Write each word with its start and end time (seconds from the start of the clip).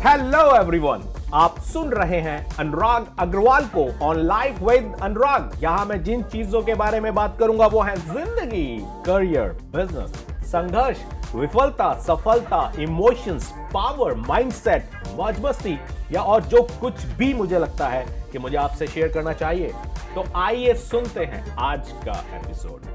Hello 0.00 0.38
everyone 0.56 1.02
आप 1.34 1.58
सुन 1.62 1.90
रहे 1.92 2.18
हैं 2.20 2.56
अनुराग 2.58 3.06
अग्रवाल 3.20 3.64
को 3.74 3.84
ऑन 4.04 4.18
लाइफ 4.18 4.60
विद 4.62 4.94
अनुराग। 5.02 5.58
यहाँ 5.62 5.84
मैं 5.86 6.02
जिन 6.04 6.22
चीज़ों 6.24 6.62
के 6.62 6.74
बारे 6.74 7.00
में 7.00 7.12
बात 7.14 7.36
करूँगा, 7.38 7.66
वो 7.66 7.80
है 7.80 7.96
ज़िंदगी 7.96 8.78
करियर 9.06 9.52
बिज़नेस 9.74 10.12
संघर्ष, 10.50 11.02
विफलता, 11.34 11.92
सफलता 12.00 12.72
इमोशंस 12.82 13.52
पावर 13.74 14.14
माइंडसेट 14.18 14.90
मौज 15.16 15.40
मस्ती 15.44 15.78
या 16.12 16.22
और 16.22 16.42
जो 16.44 16.62
कुछ 16.80 17.04
भी 17.18 17.32
मुझे 17.34 17.58
लगता 17.58 17.88
है 17.88 18.04
कि 18.32 18.38
मुझे 18.38 18.56
आपसे 18.56 18.86
शेयर 18.86 19.12
करना 19.12 19.32
चाहिए। 19.34 19.72
तो 20.14 20.24
आइए 20.36 20.74
सुनते 20.78 21.24
हैं 21.24 21.44
आज 21.60 21.92
का 22.06 22.18
एपिसोड 22.36 22.88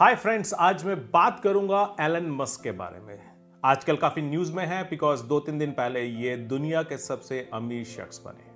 हाय 0.00 0.14
फ्रेंड्स 0.14 0.54
आज 0.60 0.84
मैं 0.84 0.96
बात 1.10 1.40
करूँगा 1.44 1.88
एलन 2.00 2.30
मस्क 2.32 2.62
के 2.62 2.70
बारे 2.72 3.06
में। 3.06 3.18
आजकल 3.62 3.96
काफ़ी 3.96 4.22
न्यूज़ 4.22 4.52
में 4.52 4.64
है 4.66 4.82
बिकॉज़ 4.84 5.22
दो 5.24 5.38
तीन 5.40 5.58
दिन 5.58 5.72
पहले 5.72 6.00
ये 6.02 6.36
दुनिया 6.36 6.82
के 6.82 6.96
सबसे 6.98 7.38
अमीर 7.54 7.84
शख्स 7.84 8.20
बने 8.24 8.50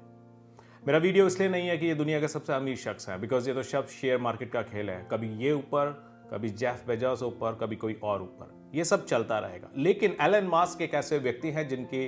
मेरा 0.87 0.99
वीडियो 0.99 1.27
इसलिए 1.27 1.49
नहीं 1.49 1.69
है 1.69 1.77
कि 1.79 1.87
ये 1.87 1.95
दुनिया 1.95 2.21
के 2.21 2.29
सबसे 2.29 2.53
अमीर 2.53 2.77
शख्स 2.77 3.09
है 3.09 3.19
बिकॉज़ 3.21 3.49
ये 3.49 3.55
तो 3.55 3.63
शब्द 3.63 3.89
शेयर 3.91 4.19
मार्केट 4.19 4.53
का 4.53 4.63
खेल 4.63 4.91
है। 4.91 5.07
कभी 5.13 5.29
ये 5.45 5.53
ऊपर, 5.53 5.91
कभी 6.33 6.49
जेफ 6.51 6.83
बेजोस 6.89 7.23
ऊपर, 7.23 7.59
कभी 7.61 7.77
कोई 7.77 7.99
और 8.03 8.23
ऊपर। 8.23 8.73
ये 8.75 8.85
सब 8.85 9.05
चलता 9.07 9.39
रहेगा। 9.39 9.71
लेकिन 9.77 10.17
एलन 10.21 10.49
मास्क 10.49 10.83
एक 10.83 10.95
ऐसे 10.95 11.19
व्यक्ति 11.19 11.51
हैं 11.51 11.69
जिनकी 11.69 12.07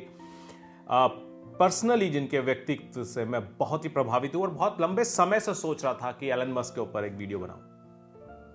पर्सनली 0.91 2.11
जिनके 2.11 2.41
व्यक्तित्व 2.41 3.05
से 3.05 3.25
मैं 3.25 3.43
बहुत 3.59 3.85
ही 3.85 3.91
प्रभावित 3.91 4.35
हूँ 4.35 4.43
और 4.43 4.51
बहुत 4.51 4.81
लंबे 4.81 5.05
समय 5.07 5.41
से 5.41 5.55
सोच 5.57 5.85
रहा 5.85 5.95
था 5.95 6.13
कि 6.13 6.31
एलन 6.31 6.53
मस्क 6.53 6.75
के 6.75 6.81
ऊपर 6.81 7.05
एक 7.05 7.13
वीडियो 7.15 7.39
बनाऊँ। 7.39 7.68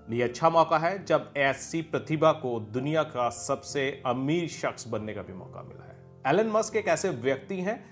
ये 0.09 0.23
अच्छा 0.23 0.49
मौका 0.49 0.77
है 0.77 1.03
जब 1.05 1.33
ऐसी 1.37 1.81
प्रतिभा 1.81 2.31
को 2.31 2.59
दुनिया 2.73 3.03
का 3.03 3.29
सबसे 3.29 4.01
अमीर 4.05 4.47
शख्स 4.49 4.87
बनने 4.87 5.13
का 5.13 5.21
भी 5.21 5.33
मौका 5.33 5.61
मिला 5.61 5.85
है। 5.85 6.33
एलन 6.33 6.51
मस्क 6.51 6.75
एक 6.75 6.87
ऐसे 6.87 7.09
व्यक्ति 7.09 7.59
हैं 7.61 7.83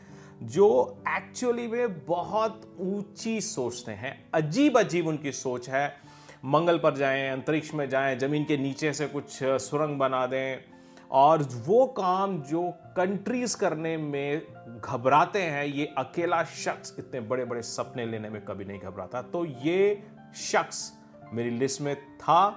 जो 0.43 0.67
एक्चुअली 1.09 1.67
में 1.67 2.05
बहुत 2.05 2.61
ऊँची 2.79 3.39
सोचते 3.41 3.91
हैं। 3.91 4.13
अजीब 4.33 4.77
अजीब 4.79 5.07
उनकी 5.07 5.31
सोच 5.31 5.69
है। 5.69 5.87
मंगल 6.45 6.77
पर 6.77 6.95
जाएँ, 6.95 7.29
अंतरिक्ष 7.29 7.73
में 7.73 7.87
जाएँ, 7.89 8.17
ज़मीन 8.19 8.43
के 8.43 8.57
नीचे 8.57 8.93
से 8.93 9.07
कुछ 9.07 9.39
सुरंग 9.43 9.97
बना 9.99 10.25
दें 10.27 10.57
और 11.11 11.43
वो 11.65 11.85
काम 11.97 12.41
जो 12.41 12.69
कंट्रीज़ 12.97 13.57
करने 13.57 13.97
में 13.97 14.41
घबराते 14.79 15.41
हैं, 15.41 15.65
ये 15.65 15.85
अकेला 15.97 16.43
शख्स 16.43 16.95
इतने 16.99 17.19
बड़े 17.21 17.45
बड़े 17.45 17.61
सपने 17.61 18.05
लेने 18.05 18.29
में 18.29 18.41
कभी 18.45 18.65
नहीं 18.65 18.79
घबराता। 18.79 19.21
तो 19.21 19.45
ये 19.45 20.03
शख्स 20.35 20.91
मेरी 21.33 21.49
लिस्ट 21.49 21.81
में 21.81 21.95
था, 21.95 22.51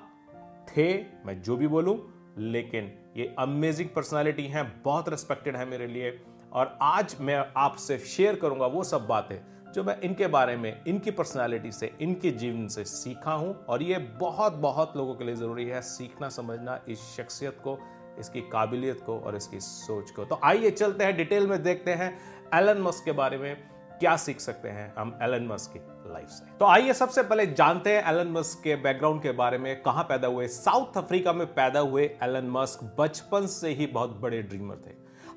थे, 0.69 0.95
मैं 1.27 1.41
जो 1.43 1.57
भी 1.57 1.69
बोलूँ, 1.69 1.99
लेकिन 2.39 2.93
ये 3.17 3.35
अमेजिंग 3.39 3.89
पर्सनालिटी 3.89 4.47
हैं, 4.47 4.83
बहुत 4.83 5.09
रिस्पेक्टेड 5.09 5.57
है 5.57 5.65
मेरे 5.65 5.87
लिए। 5.87 6.21
और 6.53 6.79
आज 6.83 7.17
मैं 7.21 7.45
आपसे 7.57 7.99
शेयर 7.99 8.37
करूँगा 8.37 8.67
वो 8.67 8.83
सब 8.85 9.07
बातें 9.07 9.37
जो 9.73 9.83
मैं 9.85 9.99
इनके 10.01 10.27
बारे 10.27 10.57
में, 10.57 10.85
इनकी 10.87 11.11
पर्सनालिटी 11.11 11.73
से, 11.73 11.91
इनके 12.01 12.31
जीवन 12.31 12.67
से 12.69 12.85
सीखा 12.85 13.33
हूँ। 13.33 13.55
और 13.65 13.83
ये 13.83 13.99
बहुत 14.21 14.53
बहुत 14.53 14.97
लोगों 14.97 15.15
के 15.15 15.25
लिए 15.25 15.35
ज़रूरी 15.35 15.65
है 15.65 15.81
सीखना, 15.83 16.29
समझना 16.29 16.79
इस 16.89 17.01
शख्सियत 17.17 17.59
को, 17.65 17.79
इसकी 18.21 18.41
काबिलियत 18.41 19.01
को 19.01 19.19
और 19.19 19.37
इसकी 19.37 19.61
सोच 19.61 20.11
को। 20.11 20.25
तो 20.25 20.39
आइए 20.45 20.71
चलते 20.71 21.05
हैं 21.05 21.17
डिटेल 21.17 21.47
में 21.47 21.63
देखते 21.63 21.95
हैं 21.95 22.19
एलन 22.55 22.83
मस्क 22.83 23.05
के 23.05 23.13
बारे 23.13 23.39
में। 23.39 23.57
क्या 24.01 24.17
सीख 24.17 24.41
सकते 24.41 24.69
हैं 24.69 24.93
हम 24.99 25.19
एलन 25.23 25.47
मस्क 25.47 25.73
की 25.73 25.79
लाइफ 26.13 26.29
से? 26.29 26.45
तो 26.59 26.67
आइए 26.67 26.93
सबसे 26.93 27.23
पहले 27.23 27.47
जानते 27.49 27.97
हैं 27.97 28.05
एलन 28.09 28.31
मस्क 28.33 28.63
के 28.65 28.77
बैकग्राउंड 28.77 29.23
के 29.23 29.33
बारे 29.33 29.59
में, 29.59 29.83
कहाँ 29.83 30.05
पैदा 30.05 30.29
हुए? 30.29 30.49
साउथ 30.49 30.97
अफ्रीका 30.97 31.33
में 31.33 31.47
पैदा 31.47 31.81
हुए 31.81 32.05
एलन 32.23 32.51
मस्क 32.51 32.85
बचपन 32.99 33.47
से 33.47 33.71
ही 33.71 33.87
बहुत 33.87 34.19
बड़े 34.21 34.43
ड्रीमर 34.43 34.83
थे। 34.87 34.91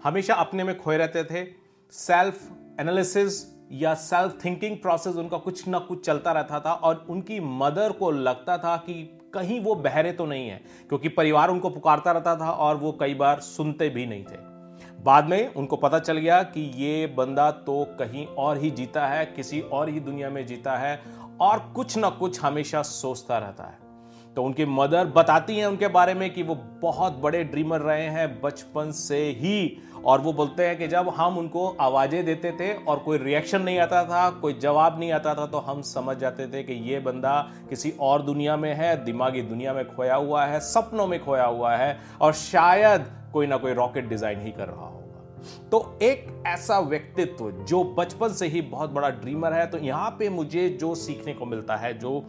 हमेशा 0.03 0.33
अपने 0.35 0.63
में 0.63 0.77
खोए 0.77 0.97
रहते 0.97 1.23
थे। 1.23 1.45
सेल्फ 1.93 2.41
एनालिसिस 2.79 3.45
या 3.71 3.93
सेल्फ 3.93 4.37
थिंकिंग 4.45 4.77
प्रोसेस 4.77 5.15
उनका 5.15 5.37
कुछ 5.37 5.67
ना 5.67 5.79
कुछ 5.79 6.05
चलता 6.05 6.31
रहता 6.31 6.59
था 6.59 6.73
और 6.73 7.05
उनकी 7.09 7.39
मदर 7.39 7.91
को 7.91 8.11
लगता 8.11 8.57
था 8.57 8.75
कि 8.77 8.93
कहीं 9.33 9.59
वो 9.59 9.75
बहरे 9.75 10.11
तो 10.11 10.25
नहीं 10.25 10.47
है, 10.49 10.61
क्योंकि 10.89 11.09
परिवार 11.09 11.49
उनको 11.49 11.69
पुकारता 11.69 12.11
रहता 12.11 12.35
था 12.35 12.51
और 12.51 12.75
वो 12.75 12.91
कई 12.91 13.13
बार 13.13 13.39
सुनते 13.39 13.89
भी 13.89 14.05
नहीं 14.05 14.23
थे। 14.23 14.45
बाद 14.99 15.25
में 15.25 15.53
उनको 15.53 15.75
पता 15.75 15.99
चल 15.99 16.17
गया 16.17 16.41
कि 16.43 16.61
ये 16.75 17.07
बंदा 17.07 17.49
तो 17.51 17.83
कहीं 17.99 18.25
और 18.27 18.57
ही 18.57 18.71
जीता 18.71 19.07
है, 19.07 19.25
किसी 19.25 19.59
और 19.61 19.89
ही 19.89 19.99
दुनिया 19.99 20.29
में 20.29 20.45
जीता 20.45 20.75
है 20.75 20.99
और 21.41 21.59
कुछ 21.75 21.97
ना 21.97 22.09
कुछ 22.09 22.41
हमेशा 22.41 22.81
सोचता 22.81 23.37
रहता 23.37 23.63
है। 23.63 23.85
तो 24.35 24.43
उनकी 24.43 24.65
मदर 24.65 25.05
बताती 25.05 25.57
हैं 25.57 25.65
उनके 25.65 25.87
बारे 25.87 26.13
में 26.13 26.29
कि 26.33 26.43
वो 26.43 26.55
बहुत 26.81 27.13
बड़े 27.13 27.43
ड्रीमर 27.43 27.79
रहे 27.79 28.07
हैं 28.07 28.41
बचपन 28.41 28.91
से 28.91 29.23
ही 29.39 29.77
और 30.05 30.21
वो 30.21 30.33
बोलते 30.33 30.67
हैं 30.67 30.77
कि 30.77 30.87
जब 30.87 31.09
हम 31.09 31.37
उनको 31.37 31.67
आवाज़ें 31.81 32.25
देते 32.25 32.51
थे 32.51 32.73
और 32.75 32.99
कोई 32.99 33.17
रिएक्शन 33.17 33.61
नहीं 33.61 33.79
आता 33.79 34.03
था, 34.03 34.29
कोई 34.31 34.53
जवाब 34.53 34.99
नहीं 34.99 35.11
आता 35.11 35.33
था 35.35 35.45
तो 35.45 35.57
हम 35.59 35.81
समझ 35.81 36.17
जाते 36.17 36.47
थे 36.47 36.63
कि 36.63 36.73
ये 36.91 36.99
बंदा 36.99 37.39
किसी 37.69 37.93
और 37.99 38.21
दुनिया 38.21 38.57
में 38.57 38.73
है, 38.73 39.03
दिमागी 39.05 39.41
दुनिया 39.41 39.73
में 39.73 39.85
खोया 39.95 40.15
हुआ 40.15 40.45
है, 40.45 40.59
सपनों 40.59 41.07
में 41.07 41.23
खोया 41.25 41.45
हुआ 41.45 41.75
है 41.75 41.97
और 42.21 42.33
शायद 42.33 43.05
कोई 43.37 43.47
ना 43.47 43.57
कोई 43.57 43.73
रॉकेट 43.75 44.09
डिज़ाइन 44.09 44.41
ही 44.41 44.51
कर 44.51 44.67
रहा 44.67 44.85
होगा। 44.85 45.03
तो 45.71 45.97
एक 46.01 46.27
ऐसा 46.47 46.79
व्यक्तित्व 46.81 47.49
जो 47.63 47.83
बचपन 47.97 48.33
से 48.33 48.47
ही 48.47 48.61
बहुत 48.63 48.89
बड़ा 48.91 49.09
ड्रीमर 49.09 49.53
है 49.53 49.65
तो 49.67 49.77
यहाँ 49.79 50.09
पे 50.19 50.29
मुझे 50.29 50.67
जो 50.81 50.93
सीखने 50.95 51.33
को 51.33 51.45
मिलता 51.45 51.75
है, 51.75 51.93
जो 51.93 52.25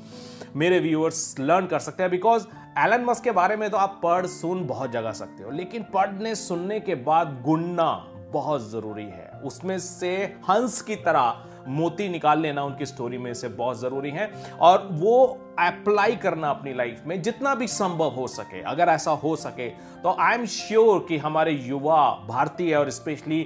मेरे 0.56 0.78
व्यूअर्स 0.80 1.34
लर्न 1.40 1.66
कर 1.66 1.78
सकते 1.78 2.02
हैं 2.02 2.10
बिकॉज़ 2.10 2.46
एलन 2.78 3.04
मस्क 3.04 3.24
के 3.24 3.30
बारे 3.32 3.56
में 3.56 3.68
तो 3.70 3.76
आप 3.76 3.98
पढ़ 4.02 4.26
सुन 4.28 4.66
बहुत 4.66 4.90
जगह 4.90 5.12
सकते 5.12 5.44
हो, 5.44 5.50
लेकिन 5.52 5.82
पढ़ने 5.94 6.34
सुनने 6.36 6.80
के 6.80 6.94
बाद 6.94 7.40
गुणना 7.44 7.90
बहुत 8.32 8.70
ज़रूरी 8.70 9.04
है। 9.04 9.30
उसमें 9.44 9.78
से 9.78 10.14
हंस 10.50 10.80
की 10.82 10.96
तरह 10.98 11.44
मोती 11.68 12.08
निकाल 12.08 12.40
लेना 12.40 12.62
उनकी 12.64 12.86
स्टोरी 12.86 13.18
में 13.18 13.32
से 13.34 13.48
बहुत 13.50 13.80
ज़रूरी 13.80 14.10
है 14.10 14.30
और 14.60 14.88
वो 14.92 15.26
अप्लाई 15.58 16.16
करना 16.16 16.50
अपनी 16.50 16.72
लाइफ 16.74 17.02
में 17.06 17.20
जितना 17.22 17.54
भी 17.54 17.66
संभव 17.68 18.10
हो 18.10 18.26
सके। 18.28 18.62
अगर 18.62 18.88
ऐसा 18.88 19.10
हो 19.12 19.34
सके 19.36 19.68
तो 20.02 20.16
आई 20.20 20.34
एम 20.34 20.46
श्योर 20.46 21.04
कि 21.08 21.18
हमारे 21.18 21.52
युवा, 21.52 22.08
भारतीय 22.28 22.74
और 22.74 22.90
स्पेशली 22.90 23.40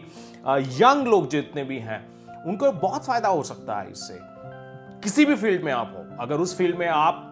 यंग 0.76 1.06
लोग 1.06 1.28
जितने 1.30 1.64
भी 1.64 1.78
हैं, 1.78 2.00
उनको 2.44 2.72
बहुत 2.72 3.06
फ़ायदा 3.06 3.28
हो 3.28 3.42
सकता 3.44 3.80
है 3.80 3.90
इससे। 3.90 4.18
किसी 5.02 5.24
भी 5.24 5.34
फ़ील्ड 5.36 5.62
में 5.64 5.72
आप 5.72 5.94
हो, 5.96 6.04
अगर 6.20 6.40
उस 6.40 6.56
फ़ील्ड 6.58 6.78
में 6.78 6.86
आप 6.88 7.28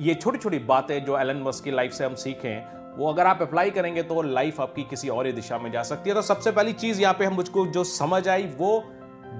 ये 0.00 0.14
छोटी 0.14 0.38
छोटी 0.38 0.58
बातें 0.66 1.04
जो 1.04 1.18
एलन 1.18 1.42
मस्क 1.42 1.64
की 1.64 1.70
लाइफ 1.70 1.92
से 1.92 2.04
हम 2.04 2.14
सीखें, 2.16 2.78
वो 2.96 3.08
अगर 3.08 3.26
आप 3.26 3.42
अप्लाई 3.42 3.70
करेंगे 3.70 4.02
तो 4.02 4.22
लाइफ 4.22 4.60
आपकी 4.60 4.82
किसी 4.84 5.08
और 5.08 5.26
ही 5.26 5.32
दिशा 5.32 5.58
में 5.58 5.70
जा 5.72 5.82
सकती 5.84 6.10
है। 6.10 6.14
तो 6.14 6.22
सबसे 6.22 6.50
पहली 6.50 6.72
चीज़ 6.74 7.00
यहाँ 7.02 7.14
पे 7.14 7.24
हम 7.24 7.34
मुझको 7.34 7.66
जो 7.68 7.84
समझ 7.86 8.28
आई, 8.28 8.46
वो 8.48 8.84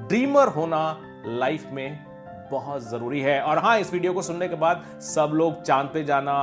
ड्रीमर 0.09 0.49
होना 0.49 0.81
लाइफ 1.26 1.66
में 1.72 1.99
बहुत 2.50 2.82
ज़रूरी 2.82 3.21
है। 3.21 3.41
और 3.43 3.59
हाँ 3.59 3.78
इस 3.78 3.93
वीडियो 3.93 4.12
को 4.12 4.22
सुनने 4.22 4.49
के 4.49 4.54
बाद 4.54 4.84
सब 5.03 5.31
लोग 5.34 5.62
चाँद 5.62 5.91
पे 5.94 6.04
जाना 6.04 6.34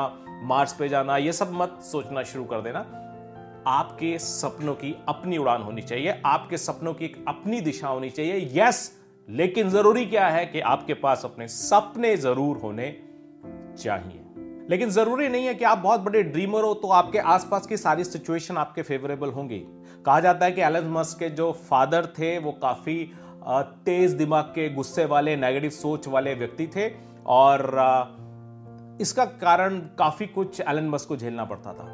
मार्स 0.44 0.74
पे 0.74 0.90
जाना, 0.90 1.18
ये 1.18 1.32
सब 1.34 1.52
मत 1.54 1.80
सोचना 1.84 2.24
शुरू 2.24 2.44
कर 2.44 2.62
देना। 2.62 2.80
आपके 3.68 4.18
सपनों 4.20 4.74
की 4.74 4.96
अपनी 5.10 5.38
उड़ान 5.38 5.62
होनी 5.62 5.82
चाहिए, 5.82 6.22
आपके 6.26 6.58
सपनों 6.58 6.94
की 6.94 7.06
एक 7.06 7.24
अपनी 7.28 7.62
दिशा 7.62 7.88
होनी 7.88 8.10
चाहिए। 8.10 8.50
यस 8.54 8.92
लेकिन 9.28 9.70
ज़रूरी 9.70 10.06
क्या 10.06 10.28
है 10.28 10.46
कि 10.46 10.60
आपके 10.62 10.94
पास 10.94 11.26
अपने 11.26 11.48
सपने 11.48 12.16
ज़रूर 12.18 12.58
होने 12.58 12.92
चाहिए। 13.78 14.22
लेकिन 14.70 14.90
ज़रूरी 14.90 15.28
नहीं 15.30 15.46
है 15.46 15.54
कि 15.56 15.66
आप 15.66 15.78
बहुत 15.78 16.00
बड़े 16.00 16.22
ड्रीमर 16.24 16.64
हो 16.64 16.74
तो 16.74 16.88
आपके 16.90 17.20
आसपास 17.20 17.68
की 17.68 17.78
सारी 17.78 18.04
सिचुएशन 18.04 18.58
आपके 18.58 18.82
फेवरेबल 18.82 19.30
होंगी। 19.30 19.60
कहा 20.06 20.20
जाता 20.20 20.46
है 20.46 20.52
कि 20.52 20.62
एलन 20.62 20.90
मस्क 20.90 21.20
के 21.20 21.30
जो 21.30 21.52
फादर 21.70 22.06
थे, 22.20 22.38
वो 22.38 22.52
काफ़ी 22.52 23.12
तेज 23.48 24.12
दिमाग 24.12 24.44
के 24.46 24.70
गुस्से 24.70 25.06
वाले 25.06 25.36
नेगेटिव 25.36 25.70
सोच 25.72 26.08
वाले 26.08 26.34
व्यक्ति 26.36 26.68
थे 26.68 26.90
और 27.28 27.68
इसका 29.02 29.26
कारण 29.26 29.80
काफ़ी 30.00 30.26
कुछ 30.28 30.62
एलन 30.62 30.90
मस्क 30.90 31.08
को 31.08 31.18
झेलना 31.18 31.46
पड़ता 31.46 31.74
था। 31.74 31.92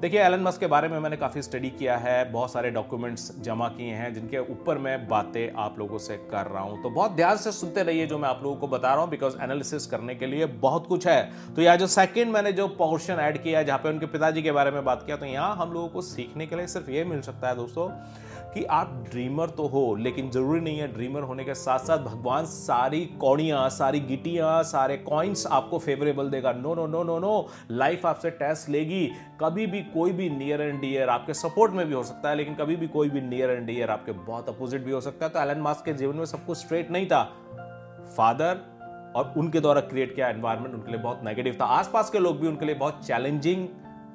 देखिए 0.00 0.20
एलन 0.20 0.40
मस्क 0.40 0.60
के 0.60 0.66
बारे 0.66 0.88
में 0.88 0.98
मैंने 0.98 1.16
काफ़ी 1.16 1.42
स्टडी 1.42 1.68
किया 1.70 1.96
है, 1.96 2.32
बहुत 2.32 2.52
सारे 2.52 2.70
डॉक्यूमेंट्स 2.70 3.30
जमा 3.40 3.68
किए 3.68 3.92
हैं, 3.92 4.12
जिनके 4.14 4.38
ऊपर 4.52 4.78
मैं 4.78 5.06
बातें 5.08 5.52
आप 5.54 5.78
लोगों 5.78 5.98
से 5.98 6.16
कर 6.30 6.46
रहा 6.46 6.62
हूँ। 6.62 6.82
तो 6.82 6.90
बहुत 6.90 7.12
ध्यान 7.12 7.36
से 7.36 7.52
सुनते 7.52 7.82
रहिए 7.82 8.06
जो 8.06 8.18
मैं 8.18 8.28
आप 8.28 8.40
लोगों 8.42 8.56
को 8.56 8.68
बता 8.68 8.92
रहा 8.92 9.02
हूँ 9.02 9.10
बिकॉज़ 9.10 9.36
एनालिसिस 9.42 9.86
करने 9.86 10.14
के 10.14 10.26
लिए 10.26 10.46
बहुत 10.46 10.86
कुछ 10.86 11.06
है। 11.06 11.54
तो 11.56 11.62
यह 11.62 11.76
जो 11.76 11.86
सेकंड 11.88 12.32
मैंने 12.32 12.52
जो 12.52 12.68
पोर्शन 12.68 13.20
ऐड 13.20 13.42
किया 13.42 13.58
है, 13.58 13.64
जहाँ 13.64 13.78
पे 13.78 13.88
उनके 13.88 14.06
पिताजी 14.06 14.42
के 14.42 14.52
बारे 14.52 14.70
में 14.70 14.84
बात 14.84 15.02
किया 15.06 15.16
तो 15.16 15.26
यहाँ 15.26 15.56
हम 15.56 15.72
लोगों 15.72 15.88
को 15.88 16.02
सीखने 16.02 16.46
के 16.46 16.56
लिए 16.56 16.66
सिर्फ़ 16.66 16.90
ये 16.90 17.04
मिल 17.04 17.20
सकता 17.22 17.48
है, 17.48 17.56
दोस्तों। 17.56 17.88
कि 18.54 18.64
आप 18.64 18.88
ड्रीमर 19.10 19.50
तो 19.50 19.66
हो, 19.66 19.94
लेकिन 19.96 20.30
ज़रूरी 20.30 20.60
नहीं 20.60 20.78
है 20.78 20.86
ड्रीमर 20.92 21.22
होने 21.22 21.44
के 21.44 21.54
साथ 21.54 21.78
साथ 21.78 21.98
भगवान 22.00 22.44
सारी 22.46 23.04
कौड़ियाँ, 23.20 23.68
सारी 23.70 24.00
गिटियाँ 24.02 24.62
सारे 24.64 24.96
कॉइन्स 24.98 25.46
आपको 25.48 25.78
फेवरेबल 25.78 26.30
देगा। 26.30 26.52
No 26.52 26.74
no 26.74 26.86
no 26.86 27.02
no 27.02 27.18
no 27.18 27.48
life 27.70 28.06
आपसे 28.06 28.30
टेस्ट 28.32 28.68
लेगी। 28.68 29.06
कभी 29.40 29.66
भी 29.66 29.80
कोई 29.94 30.12
भी 30.12 30.28
नियर 30.30 30.60
एंड 30.60 30.80
डियर 30.80 31.08
आपके 31.08 31.34
सपोर्ट 31.34 31.72
में 31.72 31.86
भी 31.86 31.94
हो 31.94 32.02
सकता 32.02 32.30
है, 32.30 32.36
लेकिन 32.36 32.54
कभी 32.54 32.76
भी 32.76 32.88
कोई 32.88 33.08
भी 33.08 33.20
नियर 33.20 33.50
एंड 33.50 33.66
डियर 33.66 33.90
आपके 33.90 34.12
बहुत 34.12 34.48
अपोजिट 34.48 34.84
भी 34.84 34.92
हो 34.92 35.00
सकता 35.00 35.26
है। 35.26 35.32
तो 35.32 35.40
एलन 35.40 35.60
मास्क 35.60 35.84
के 35.84 35.92
जीवन 35.94 36.16
में 36.16 36.24
सब 36.26 36.46
कुछ 36.46 36.58
स्ट्रेट 36.58 36.90
नहीं 36.90 37.06
था। 37.06 37.22
फादर 38.16 38.60
और 39.16 39.32
उनके 39.36 39.60
द्वारा 39.60 39.80
क्रिएट 39.82 40.14
किया 40.14 40.28
एनवायरमेंट 40.28 40.74
उनके 40.74 40.92
लिए 40.92 41.00
बहुत 41.00 41.20
नेगेटिव 41.24 41.56
था। 41.60 41.64
आसपास 41.74 42.10
के 42.10 42.18
लोग 42.18 42.40
भी 42.40 42.46
उनके 42.48 42.66
लिए 42.66 42.74
बहुत 42.74 43.06
चैलेंजिंग 43.06 43.66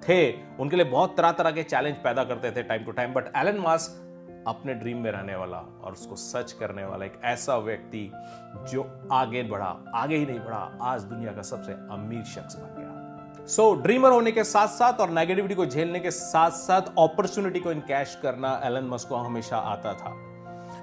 थे। 0.07 0.31
उनके 0.59 0.75
लिए 0.75 0.85
बहुत 0.85 1.15
तरह 1.17 1.31
तरह 1.31 1.51
के 1.51 1.63
चैलेंज 1.63 1.95
पैदा 2.03 2.23
करते 2.23 2.51
थे 2.51 2.63
time 2.63 2.83
to 2.83 2.91
time 2.91 3.13
but 3.13 3.31
Elon 3.37 3.59
Musk 3.61 4.05
अपने 4.47 4.73
ड्रीम 4.73 4.97
में 4.97 5.11
रहने 5.11 5.35
वाला 5.35 5.57
और 5.57 5.91
उसको 5.91 6.15
सच 6.15 6.51
करने 6.51 6.85
वाला 6.85 7.05
एक 7.05 7.19
ऐसा 7.23 7.57
व्यक्ति 7.57 8.11
जो 8.55 9.07
आगे 9.11 9.43
बढ़ा 9.43 9.75
आगे 9.95 10.15
ही 10.15 10.25
नहीं 10.25 10.39
बढ़ा 10.39 10.77
आज 10.81 11.01
दुनिया 11.01 11.31
का 11.31 11.41
सबसे 11.41 11.71
अमीर 11.71 12.23
शख्स 12.23 12.55
बन 12.55 12.75
गया। 12.77 13.45
सो 13.47 13.75
so, 13.75 13.81
ड्रीमर 13.81 14.11
होने 14.11 14.31
के 14.31 14.43
साथ 14.43 14.67
साथ 14.67 14.93
और 14.93 15.09
नेगेटिविटी 15.09 15.55
को 15.55 15.65
झेलने 15.65 15.99
के 15.99 16.11
साथ 16.11 16.51
साथ 16.51 16.81
अपॉर्चुनिटी 16.81 17.59
को 17.59 17.71
इनकैश 17.71 18.19
करना 18.23 18.61
एलन 18.63 18.83
मस्क 18.83 19.09
को 19.09 19.15
हमेशा 19.15 19.57
आता 19.57 19.93
था। 19.93 20.15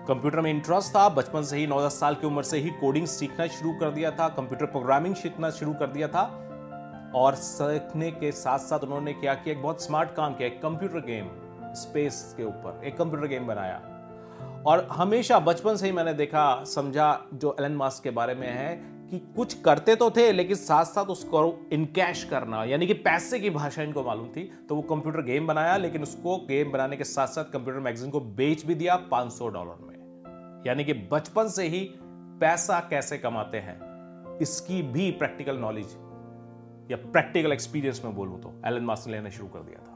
कंप्यूटर 0.09 0.41
में 0.41 0.51
इंटरेस्ट 0.51 0.97
था 0.97 1.09
बचपन 1.09 1.43
से 1.43 1.57
ही 1.57 1.67
नौ 1.67 1.87
दस 1.87 2.01
साल 2.01 2.15
की 2.15 2.27
उम्र 2.27 2.43
से 2.43 2.59
ही 2.59 2.71
कोडिंग 2.71 3.07
सीखना 3.07 3.47
शुरू 3.47 3.73
कर 3.73 3.91
दिया 3.91 4.11
था 4.11 4.29
कंप्यूटर 4.29 4.67
प्रोग्रामिंग 4.67 5.15
सीखना 5.15 5.51
शुरू 5.51 5.75
कर 5.75 5.87
दिया 5.87 6.09
था 6.09 6.43
और 7.15 7.35
सीखने 7.35 8.11
के 8.11 8.33
साथ 8.33 8.59
साथ 8.59 8.79
उन्होंने 8.79 9.13
क्या 9.13 9.35
किया? 9.35 9.55
एक 9.55 9.63
बहुत 9.63 9.85
स्मार्ट 9.85 10.15
काम 10.15 10.35
किया 10.35 10.49
कंप्यूटर 10.49 10.99
गेम 10.99 11.46
स्पेस 11.77 12.35
के 12.37 12.45
ऊपर, 12.45 12.81
एक 12.85 12.97
कंप्यूटर 12.97 13.27
गेम 13.27 13.47
बनाया। 13.47 13.77
और 14.67 14.87
हमेशा 14.93 15.39
बचपन 15.39 15.77
से 15.77 15.87
ही 15.87 15.93
मैंने 15.93 16.13
देखा, 16.15 16.65
समझा 16.65 17.19
जो 17.35 17.57
एलन 17.61 17.73
मास्क 17.73 18.03
के 18.03 18.11
बारे 18.11 18.35
में 18.35 18.49
है 18.49 18.75
कि 19.11 19.19
कुछ 19.37 19.55
करते 19.61 19.95
तो 19.97 20.11
थे, 20.11 20.31
लेकिन 20.33 20.57
साथ 20.57 20.85
साथ 20.85 21.07
उसको 21.07 21.69
इनकैश 21.73 22.25
करना, 22.25 22.63
यानी 22.65 22.87
कि 22.87 22.95
पैसे 22.95 23.39
की 23.41 23.51
भाषा 23.51 23.83
इनको 23.83 24.03
मालूम 24.03 24.29
थी। 24.29 24.43
तो 24.69 24.77
वो 24.77 24.83
कंप्यूटर 24.85 25.23
गेम 25.23 25.47
बनाया, 25.47 25.77
लेकिन 25.77 26.03
उसको 26.03 26.37
गेम 26.49 26.73
बनाने 26.73 26.97
के 26.97 27.05
साथ 27.05 27.27
साथ 27.27 27.53
कंप्यूटर 27.53 27.81
मैगजीन 27.81 28.11
को 28.11 28.21
बेच 28.21 28.65
भी 28.67 28.75
दिया 28.75 28.97
500 29.11 29.49
डॉलर 29.49 29.85
में। 29.87 30.65
यानी 30.67 30.85
कि 30.85 30.93
बचपन 31.13 31.49
से 31.49 31.67
ही 31.67 31.81
पैसा 32.41 32.81
कैसे 32.91 33.19
कमाते 33.19 33.59
हैं, 33.59 33.79
इसकी 34.41 34.83
भी 34.83 35.11
प्रैक्टिकल 35.11 35.57
नॉलेज 35.57 35.97
या 36.91 36.97
प्रैक्टिकल 36.97 37.53
एक्सपीरियंस 37.53 38.03
में 38.05 38.15
बोलूँ 38.15 38.41
तो 38.41 38.53
एलन 38.67 38.85
मास्क 38.85 39.07
ने 39.07 39.13
लेना 39.13 39.31
शुरू 39.31 39.49
कर 39.49 39.61
दिया 39.61 39.79
था। 39.79 39.96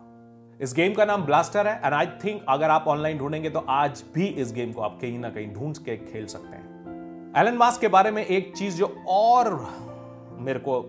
इस 0.63 0.75
गेम 0.75 0.95
का 0.95 1.05
नाम 1.05 1.23
ब्लास्टर 1.23 1.67
है 1.67 1.81
एंड 1.85 1.95
आई 1.95 2.07
थिंक 2.25 2.45
अगर 2.49 2.71
आप 2.71 2.85
ऑनलाइन 2.89 3.19
ढूंढेंगे 3.19 3.51
तो 3.51 3.59
आज 3.69 4.03
भी 4.15 4.27
इस 4.27 4.53
गेम 4.53 4.73
को 4.73 4.81
आप 4.81 4.99
कहीं 5.01 5.19
ना 5.19 5.31
कहीं 5.31 5.55
ढूंढ 5.55 5.77
के 5.77 5.97
खेल 5.97 6.27
सकते 6.27 6.57
हैं। 6.57 7.33
एलन 7.37 7.57
मास्क 7.57 7.81
के 7.81 7.89
बारे 7.89 8.11
में 8.11 8.25
एक 8.27 8.57
चीज़ 8.57 8.77
जो 8.77 8.87
और 9.09 9.49
मेरे 10.39 10.59
को 10.59 10.81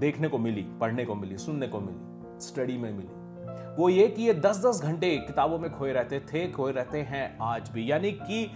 देखने 0.00 0.28
को 0.28 0.38
मिली, 0.38 0.62
पढ़ने 0.80 1.04
को 1.04 1.14
मिली, 1.14 1.38
सुनने 1.38 1.68
को 1.68 1.80
मिली 1.80 2.40
स्टडी 2.40 2.76
में 2.78 2.92
मिली, 2.92 3.08
वो 3.78 3.88
ये 3.88 4.08
कि 4.08 4.22
ये 4.22 4.34
दस 4.34 4.64
दस 4.66 4.80
घंटे 4.82 5.16
किताबों 5.16 5.58
में 5.58 5.70
खोए 5.72 5.92
रहते 5.92 6.20
थे, 6.20 6.50
खोए 6.52 6.72
रहते 6.72 7.02
हैं 7.02 7.38
आज 7.42 7.70
भी। 7.70 7.90
यानी 7.90 8.12
कि 8.12 8.46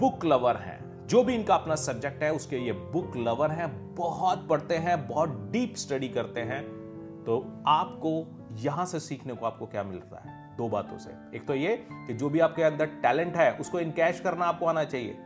बुक 0.00 0.24
लवर 0.24 0.56
हैं, 0.56 1.06
जो 1.06 1.24
भी 1.24 1.34
इनका 1.34 1.54
अपना 1.54 1.74
सब्जेक्ट 1.74 2.22
है, 2.22 2.32
उसके 2.32 2.56
ये 2.56 2.72
बुक 2.72 3.16
लवर 3.16 3.50
हैं, 3.50 3.94
बहुत 3.94 4.48
पढ़ते 4.48 4.76
हैं, 4.76 5.08
बहुत 5.08 5.48
डीप 5.52 5.74
स्टडी 5.76 6.08
करते 6.08 6.40
हैं। 6.40 6.79
तो 7.26 7.62
आपको 7.68 8.10
यहाँ 8.56 8.84
से 8.86 9.00
सीखने 9.00 9.34
को 9.34 9.46
आपको 9.46 9.66
क्या 9.66 9.82
मिलता 9.82 10.20
है? 10.20 10.38
दो 10.56 10.68
बातों 10.68 10.98
से। 10.98 11.10
एक 11.36 11.46
तो 11.46 11.54
ये 11.54 11.76
कि 11.90 12.14
जो 12.14 12.28
भी 12.28 12.40
आपके 12.40 12.62
अंदर 12.62 12.86
टैलेंट 13.02 13.36
है, 13.36 13.52
उसको 13.52 13.80
इनकैश 13.80 14.20
करना 14.20 14.44
आपको 14.44 14.66
आना 14.66 14.84
चाहिए। 14.84 15.16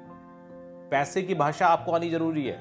पैसे 0.90 1.22
की 1.22 1.34
भाषा 1.34 1.66
आपको 1.66 1.92
आनी 1.92 2.10
ज़रूरी 2.10 2.46
है। 2.46 2.58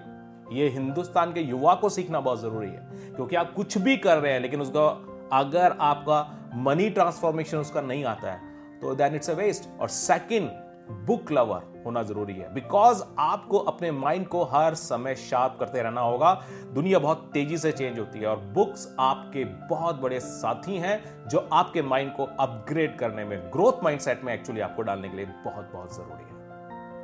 ये 0.51 0.67
हिंदुस्तान 0.69 1.33
के 1.33 1.41
युवा 1.41 1.73
को 1.75 1.89
सीखना 1.89 2.19
बहुत 2.19 2.41
ज़रूरी 2.41 2.67
है, 2.67 3.13
क्योंकि 3.15 3.35
आप 3.35 3.53
कुछ 3.53 3.77
भी 3.77 3.97
कर 3.97 4.17
रहे 4.17 4.33
हैं, 4.33 4.39
लेकिन 4.39 4.61
उसका, 4.61 4.87
अगर 5.33 5.77
आपका 5.81 6.49
मनी 6.55 6.89
ट्रांसफॉर्मेशन 6.89 7.57
उसका 7.57 7.81
नहीं 7.81 8.03
आता 8.05 8.31
है 8.31 8.51
तो 8.79 8.93
देन 8.95 9.15
इट्स 9.15 9.29
अ 9.29 9.33
वेस्ट 9.33 9.69
और 9.79 9.89
सेकंड 9.89 10.49
बुक 10.89 11.31
लवर 11.31 11.71
होना 11.85 12.01
ज़रूरी 12.03 12.33
है। 12.33 12.53
बिकॉज़ 12.53 13.03
आपको 13.19 13.57
अपने 13.59 13.91
माइंड 13.91 14.27
को 14.27 14.43
हर 14.43 14.73
समय 14.75 15.15
शार्प 15.15 15.55
करते 15.59 15.81
रहना 15.81 16.01
होगा। 16.01 16.33
दुनिया 16.73 16.99
बहुत 16.99 17.29
तेज़ी 17.33 17.57
से 17.57 17.71
चेंज 17.71 17.99
होती 17.99 18.19
है 18.19 18.27
और 18.27 18.37
बुक्स 18.53 18.87
आपके 18.99 19.43
बहुत 19.69 19.95
बड़े 19.95 20.19
साथी 20.19 20.77
हैं 20.77 21.27
जो 21.29 21.47
आपके 21.53 21.81
माइंड 21.81 22.11
को 22.15 22.23
अपग्रेड 22.39 22.97
करने 22.97 23.25
में 23.25 23.37
ग्रोथ 23.53 23.83
माइंडसेट 23.83 24.23
में 24.23 24.33
एक्चुअली 24.33 24.61
आपको 24.61 24.81
डालने 24.81 25.09
के 25.09 25.17
लिए 25.17 25.25
बहुत 25.45 25.69
बहुत 25.73 25.95
ज़रूरी 25.95 26.23
है। 26.23 26.31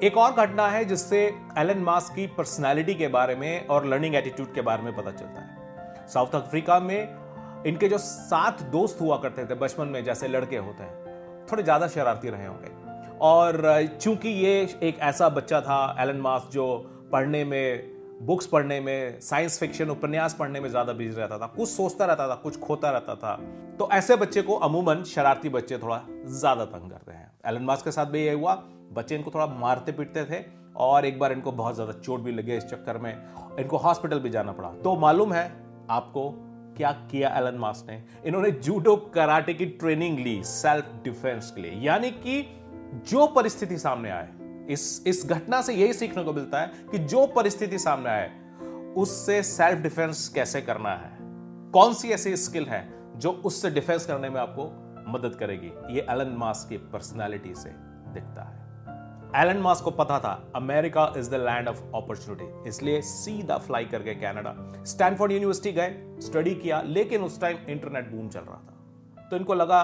एक 0.02 0.18
और 0.18 0.32
घटना 0.36 0.68
है 0.68 0.84
जिससे 0.86 1.20
एलन 1.58 1.80
मास्क 1.84 2.14
की 2.16 2.28
पर्सनैलिटी 2.28 2.94
के 2.96 3.08
बारे 3.08 3.36
में 3.36 3.68
और 3.68 3.86
लर्निंग 3.86 4.16
एटीट्यूड 4.16 4.54
के 4.54 4.62
बारे 4.62 4.84
में 4.84 4.96
पता 4.96 5.12
चलता 5.12 5.42
है। 5.42 6.08
साउथ 6.08 6.36
अफ्रीका 6.36 6.80
में 6.80 7.64
इनके 7.68 7.88
जो 7.90 7.98
सात 7.98 8.62
दोस्त 8.72 9.02
हुआ 9.02 9.18
करते 9.18 9.46
थे 9.46 9.56
बचपन 9.56 9.88
में, 9.88 10.04
जैसे 10.04 10.28
लड़के 10.28 10.58
होते 10.58 10.84
हैं, 10.84 11.46
थोड़े 11.52 11.64
ज़्यादा 11.64 11.88
शरारती 11.88 12.30
रहे 12.30 12.46
होंगे। 12.46 12.79
और 13.22 13.88
चूँकि 13.94 14.30
ये 14.30 14.62
एक 14.84 15.00
ऐसा 15.02 15.30
बच्चा 15.30 15.62
था, 15.62 15.96
एलन 16.00 16.18
मास 16.18 16.48
जो 16.52 16.66
पढ़ने 17.12 17.44
में, 17.44 17.98
बुक्स 18.22 18.46
पढ़ने 18.48 18.80
में, 18.80 19.20
साइंस 19.22 19.60
फिक्शन, 19.60 19.90
उपन्यास 19.90 20.34
पढ़ने 20.34 20.60
में 20.60 20.70
ज़्यादा 20.70 20.94
बिज़ी 20.94 21.16
रहता 21.16 21.38
था, 21.38 21.48
कुछ 21.48 21.70
सोचता 21.70 22.06
रहता 22.06 22.28
था, 22.28 22.36
कुछ 22.36 22.60
खोता 22.60 22.92
रहता 22.92 23.16
था 23.16 23.40
तो 23.80 23.88
ऐसे 23.94 24.16
बच्चे 24.18 24.42
को 24.42 24.56
अमूमन 24.58 25.04
शरारती 25.06 25.50
बच्चे 25.50 25.78
थोड़ा 25.78 26.02
ज़्यादा 26.30 26.66
तंग 26.66 26.90
करते 26.92 27.12
हैं। 27.12 27.32
एलन 27.48 27.64
मास्क 27.64 27.86
के 27.86 27.92
साथ 27.92 28.06
भी 28.06 28.24
ये 28.24 28.32
हुआ, 28.32 28.56
बच्चे 28.94 29.16
इनको 29.16 29.32
थोड़ा 29.32 29.46
मारते 29.50 29.92
पीटते 29.92 30.24
थे 30.26 30.44
और 30.78 31.06
एक 31.06 31.20
बार 31.20 31.32
इनको 31.32 31.52
बहुत 31.54 31.76
ज़्यादा 31.76 31.94
चोट 31.96 32.22
भी 32.22 32.32
लगे 32.32 32.58
इस 32.58 32.64
चक्कर 32.66 32.98
में, 32.98 33.14
इनको 33.60 33.78
हॉस्पिटल 33.78 34.20
भी 34.20 34.30
जाना 34.30 34.52
पड़ा। 34.52 34.70
तो 34.84 34.96
मालूम 34.98 35.34
है 35.34 35.46
आपको 35.90 36.30
क्या 36.78 36.92
किया 37.12 37.30
एलन 37.38 37.58
मास्क 37.60 37.90
ने? 37.90 38.04
इन्होंने 38.26 38.52
जूडो 38.52 38.96
कराटे 39.16 39.54
की 39.54 39.66
ट्रेनिंग 39.66 40.20
ली, 40.20 40.42
सेल्फ 40.46 40.92
डिफेंस 41.04 41.52
के 41.52 41.62
लिए। 41.62 41.80
यानी 41.82 42.12
कि 42.12 42.40
जो 42.94 43.28
परिस्थिति 43.28 43.78
सामने 43.78 44.10
आए, 44.10 44.30
इस 44.70 45.04
इस 45.08 45.26
घटना 45.26 45.62
से 45.62 45.74
यही 45.74 45.94
सीखने 45.94 46.24
को 46.24 46.34
मिलता 46.34 46.62
है 46.62 46.72
कि 46.92 46.98
जो 46.98 47.26
परिस्थिति 47.28 47.80
सामने 47.80 48.10
आए, 48.10 48.32
उससे 48.98 49.44
सेल्फ 49.44 49.82
डिफेंस 49.82 50.28
कैसे 50.28 50.62
करना 50.62 50.90
है? 50.90 51.18
कौन 51.72 51.94
सी 51.94 52.10
ऐसी 52.10 52.38
स्किल 52.38 52.66
है 52.66 52.88
जो 53.20 53.32
उससे 53.32 53.70
डिफेंस 53.70 54.06
करने 54.06 54.30
में 54.30 54.42
आपको 54.42 54.64
मदद 55.12 55.36
करेगी? 55.36 55.68
ये 55.68 56.06
एलन 56.10 56.36
मास्क 56.38 56.70
की 56.70 56.78
पर्सनालिटी 56.78 57.56
से 57.56 57.70
दिखता 58.14 58.44
है। 58.44 58.60
एलन 59.36 59.58
मास्क 59.58 59.84
को 59.84 59.92
पता 59.92 60.20
था 60.20 60.52
America 60.56 61.14
is 61.18 61.32
the 61.32 61.34
land 61.34 61.68
of 61.68 61.82
opportunity 61.96 62.70
इसलिए 62.70 63.02
सीधा 63.02 63.58
फ्लाई 63.58 63.86
करके 63.86 64.16
कनाडा 64.16 64.84
स्टैनफोर्ड 64.84 65.32
यूनिवर्सिटी 65.32 65.72
गए 65.72 66.18
स्टडी 66.20 66.56
किया, 66.56 66.82
लेकिन 66.82 67.22
उस 67.22 67.42
टाइम 67.42 67.58
इंटरनेट 67.58 68.12
बूम 68.12 68.30
चल 68.30 68.40
रहा 68.40 68.58
था। 68.58 69.28
तो 69.30 69.36
इनको 69.36 69.54
लगा 69.54 69.82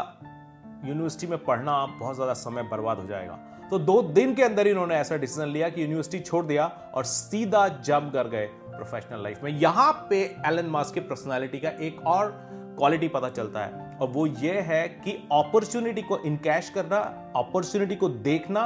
यूनिवर्सिटी 0.87 1.27
में 1.27 1.43
पढ़ना 1.43 1.85
बहुत 1.99 2.15
ज़्यादा 2.15 2.33
समय 2.35 2.63
बर्बाद 2.63 2.99
हो 2.99 3.07
जाएगा। 3.07 3.39
तो 3.71 3.79
दो 3.79 4.01
दिन 4.03 4.33
के 4.35 4.43
अंदर 4.43 4.65
ही 4.65 4.71
इन्होंने 4.71 4.95
ऐसा 4.95 5.15
डिसीज़न 5.17 5.47
लिया 5.47 5.69
कि 5.69 5.81
यूनिवर्सिटी 5.81 6.19
छोड़ 6.19 6.45
दिया 6.45 6.65
और 6.95 7.03
सीधा 7.05 7.67
जंप 7.67 8.11
कर 8.13 8.27
गए 8.27 8.45
प्रोफेशनल 8.67 9.23
लाइफ 9.23 9.43
में। 9.43 9.51
यहाँ 9.51 9.91
पे 10.09 10.19
एलन 10.47 10.65
मास्क 10.69 10.93
की 10.93 10.99
पर्सनालिटी 11.01 11.59
का 11.59 11.69
एक 11.69 12.05
और 12.07 12.29
क्वालिटी 12.77 13.07
पता 13.07 13.29
चलता 13.29 13.59
है 13.59 13.97
और 13.97 14.07
वो 14.09 14.25
ये 14.27 14.59
है 14.61 14.87
कि 14.87 15.11
अपॉर्चुनिटी 15.33 16.01
को 16.01 16.17
इनकैश 16.19 16.69
करना 16.69 16.97
अपॉर्चुनिटी 17.35 17.95
को 17.95 18.09
देखना, 18.09 18.63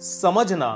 समझना 0.00 0.68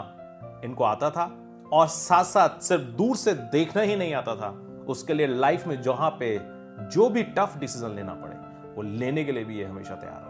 इनको 0.64 0.84
आता 0.84 1.10
था 1.10 1.30
और 1.72 1.86
साथ 1.88 2.24
साथ 2.24 2.60
सिर्फ़ 2.62 2.82
दूर 2.96 3.16
से 3.16 3.34
देखना 3.34 3.82
ही 3.82 3.96
नहीं 3.96 4.14
आता 4.14 4.34
था। 4.36 4.50
उसके 4.88 5.14
लिए 5.14 5.26
लाइफ 5.26 5.66
में 5.66 5.80
जहाँ 5.82 6.10
पे 6.20 6.38
जो 6.86 7.08
भी 7.08 7.22
टफ 7.28 7.56
डिसीज़न 7.58 7.94
लेना 7.96 8.14
पड़े, 8.14 8.34
वो 8.74 8.82
लेने 8.82 9.24
के 9.24 9.32
लिए 9.32 9.44
भी 9.44 9.58
ये 9.58 9.64
हमेशा 9.64 9.94
तैयार 9.94 10.29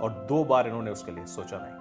और 0.00 0.26
दो 0.28 0.44
बार 0.44 0.66
इन्होंने 0.66 0.90
उसके 0.90 1.12
लिए 1.12 1.26
सोचा 1.26 1.56
नहीं। 1.56 1.80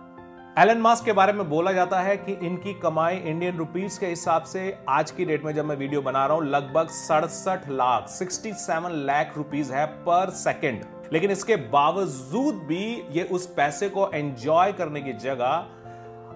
एलन 0.57 0.77
मास्क 0.77 1.05
के 1.05 1.13
बारे 1.13 1.33
में 1.33 1.49
बोला 1.49 1.71
जाता 1.71 1.99
है 1.99 2.15
कि 2.17 2.33
इनकी 2.45 2.73
कमाई 2.73 3.17
इंडियन 3.17 3.57
रुपीस 3.57 3.97
के 3.97 4.05
हिसाब 4.05 4.43
से 4.43 4.77
आज 4.89 5.11
की 5.11 5.25
डेट 5.25 5.43
में 5.45 5.53
जब 5.53 5.65
मैं 5.65 5.75
वीडियो 5.75 6.01
बना 6.01 6.25
रहा 6.25 6.37
हूँ, 6.37 6.45
लगभग 6.45 6.87
सड़सठ 6.87 7.69
लाख 7.69 8.07
67 8.09 8.89
लाख 8.89 9.37
रुपीस 9.37 9.71
है 9.71 9.85
पर 9.85 10.29
सेकंड 10.29 10.83
लेकिन 11.13 11.31
इसके 11.31 11.55
बावजूद 11.55 12.55
भी 12.55 12.83
ये 13.11 13.23
उस 13.23 13.45
पैसे 13.53 13.89
को 13.89 14.09
एंजॉय 14.13 14.71
करने 14.71 15.01
की 15.01 15.13
जगह 15.13 15.65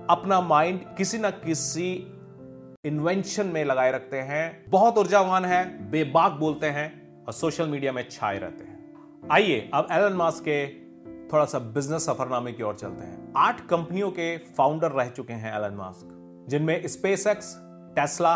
अपना 0.09 0.39
माइंड 0.41 0.79
किसी 0.97 1.17
ना 1.17 1.29
किसी 1.29 1.91
इन्वेंशन 2.85 3.47
में 3.47 3.63
लगाए 3.65 3.91
रखते 3.91 4.17
हैं। 4.17 4.65
बहुत 4.69 4.97
ऊर्जावान 4.97 5.45
है, 5.45 5.91
बेबाक 5.91 6.31
बोलते 6.31 6.67
हैं 6.67 7.23
और 7.25 7.33
सोशल 7.33 7.67
मीडिया 7.67 7.91
में 7.91 8.07
छाए 8.09 8.39
रहते 8.39 8.63
हैं। 8.63 9.29
आइए, 9.31 9.69
अब 9.73 9.87
एलन 9.91 10.13
मास्क 10.13 10.43
के 10.43 10.65
थोड़ा 11.31 11.45
सा 11.45 11.59
बिज़नेस 11.59 12.05
सफरनामे 12.05 12.51
की 12.51 12.63
ओर 12.63 12.75
चलते 12.75 13.05
हैं। 13.05 13.33
आठ 13.37 13.65
कंपनियों 13.67 14.09
के 14.11 14.37
फाउंडर 14.57 14.91
रह 14.91 15.09
चुके 15.09 15.33
हैं 15.35 15.53
एलन 15.55 15.75
मास्क 15.75 16.45
जिनमें 16.49 16.87
स्पेस 16.87 17.27
एक्स 17.27 17.55
टेस्ला 17.95 18.35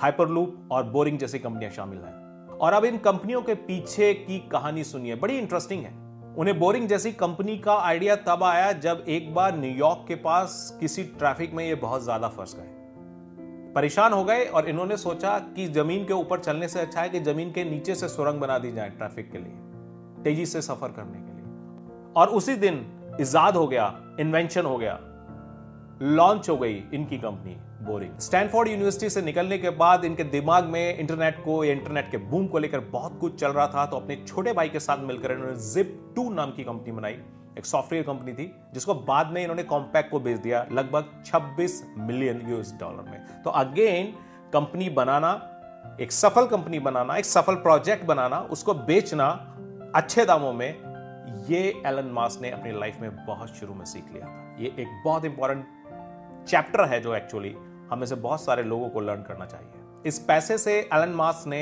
हाइपरलूप 0.00 0.68
और 0.72 0.84
बोरिंग 0.90 1.18
जैसी 1.18 1.38
कंपनियाँ 1.38 1.70
शामिल 1.72 1.98
हैं। 1.98 2.58
और 2.58 2.72
अब 2.72 2.84
इन 2.84 2.98
कंपनियों 2.98 3.42
के 3.42 3.54
पीछे 3.54 4.12
की 4.16 4.38
कहानी 4.52 4.84
सुनिए, 4.84 5.14
बड़ी 5.14 5.38
इंटरेस्टिंग 5.38 5.84
है। 5.84 5.92
उन्हें 6.36 6.58
बोरिंग 6.58 6.88
जैसी 6.88 7.12
कंपनी 7.14 7.56
का 7.58 7.74
आइडिया 7.74 8.16
तब 8.24 8.42
आया 8.44 8.72
जब 8.74 9.04
एक 9.08 9.32
बार 9.34 9.56
न्यूयॉर्क 9.56 10.04
के 10.08 10.14
पास 10.16 10.76
किसी 10.80 11.04
ट्रैफ़िक 11.04 11.54
में 11.54 11.64
ये 11.64 11.74
बहुत 11.76 12.02
ज़्यादा 12.04 12.28
फंस 12.28 12.54
गए। 12.58 12.76
परेशान 13.74 14.12
हो 14.12 14.24
गए 14.24 14.44
और 14.46 14.68
इन्होंने 14.68 14.96
सोचा 14.96 15.38
कि 15.56 15.66
ज़मीन 15.68 16.04
के 16.06 16.12
ऊपर 16.14 16.40
चलने 16.40 16.68
से 16.68 16.80
अच्छा 16.80 17.00
है 17.00 17.08
कि 17.08 17.20
ज़मीन 17.22 17.50
के 17.52 17.64
नीचे 17.64 17.94
से 17.94 18.08
सुरंग 18.08 18.40
बना 18.40 18.58
दी 18.58 18.72
जाए 18.72 18.90
ट्रैफ़िक 18.90 19.30
के 19.32 19.38
लिए, 19.38 20.22
तेज़ी 20.24 20.46
से 20.46 20.62
सफ़र 20.62 20.92
करने 20.92 21.18
के 21.18 21.27
और 22.16 22.28
उसी 22.28 22.54
दिन 22.54 22.86
इजाद 23.20 23.56
हो 23.56 23.66
गया 23.66 24.00
इन्वेंशन 24.20 24.64
हो 24.64 24.78
गया 24.78 24.98
लॉन्च 26.02 26.48
हो 26.48 26.56
गई 26.56 26.84
इनकी 26.94 27.18
कंपनी 27.18 27.56
बोरिंग 27.84 28.18
स्टैनफोर्ड 28.18 28.68
यूनिवर्सिटी 28.68 29.10
से 29.10 29.22
निकलने 29.22 29.58
के 29.58 29.70
बाद 29.70 30.04
इनके 30.04 30.24
दिमाग 30.24 30.64
में 30.64 30.98
इंटरनेट 30.98 31.44
को 31.44 31.64
या 31.64 31.72
इंटरनेट 31.72 32.10
के 32.10 32.16
बूम 32.16 32.46
को 32.46 32.58
लेकर 32.58 32.80
बहुत 32.80 33.18
कुछ 33.20 33.40
चल 33.40 33.48
रहा 33.48 33.66
था 33.66 33.86
तो 33.86 33.96
अपने 33.96 34.16
छोटे 34.26 34.52
भाई 34.52 34.68
के 34.68 34.80
साथ 34.80 34.98
मिलकर 34.98 35.32
इन्होंने 35.32 35.56
जिप 35.56 36.12
टू 36.16 36.30
नाम 36.30 36.50
की 36.50 36.64
कंपनी 36.64 36.92
बनाई। 36.92 37.18
एक 37.58 37.66
सॉफ्टवेयर 37.66 38.04
कंपनी 38.04 38.32
थी, 38.32 38.54
जिसको 38.74 38.94
बाद 38.94 39.26
में 39.26 39.42
इन्होंने 39.42 39.62
कॉम्पैक्ट 39.62 40.10
को 40.10 40.20
बेच 40.20 40.38
दिया 40.38 40.66
लगभग 40.72 41.22
26 41.26 41.84
मिलियन 41.98 42.42
यूएस 42.48 42.74
डॉलर 42.80 43.10
में। 43.10 43.42
तो 43.42 43.50
अगेन 43.50 44.06
कंपनी 44.52 44.88
बनाना, 44.90 45.32
एक 46.00 46.12
सफल 46.12 46.46
कंपनी 46.46 46.78
बनाना, 46.78 47.16
एक 47.16 47.24
सफल 47.24 47.54
प्रोजेक्ट 47.54 48.04
बनाना, 48.04 48.40
उसको 48.40 48.74
बेचना 48.74 49.54
अच्छे 49.94 50.24
दामों 50.24 50.52
में 50.52 50.87
ये 51.48 51.82
एलन 51.86 52.10
मास 52.12 52.38
ने 52.42 52.50
अपनी 52.50 52.78
लाइफ 52.78 53.00
में 53.00 53.26
बहुत 53.26 53.56
शुरू 53.56 53.74
में 53.74 53.84
सीख 53.84 54.12
लिया 54.12 54.26
था। 54.26 54.56
ये 54.58 54.74
एक 54.78 55.02
बहुत 55.04 55.24
इंपॉर्टेंट 55.24 56.46
चैप्टर 56.48 56.84
है 56.84 57.00
जो 57.00 57.14
एक्चुअली 57.14 57.54
हमें 57.90 58.06
से 58.06 58.14
बहुत 58.16 58.44
सारे 58.44 58.62
लोगों 58.62 58.88
को 58.88 59.00
लर्न 59.00 59.22
करना 59.22 59.46
चाहिए। 59.46 60.08
इस 60.08 60.18
पैसे 60.18 60.58
से 60.58 60.78
एलन 60.94 61.14
मास 61.14 61.44
ने 61.46 61.60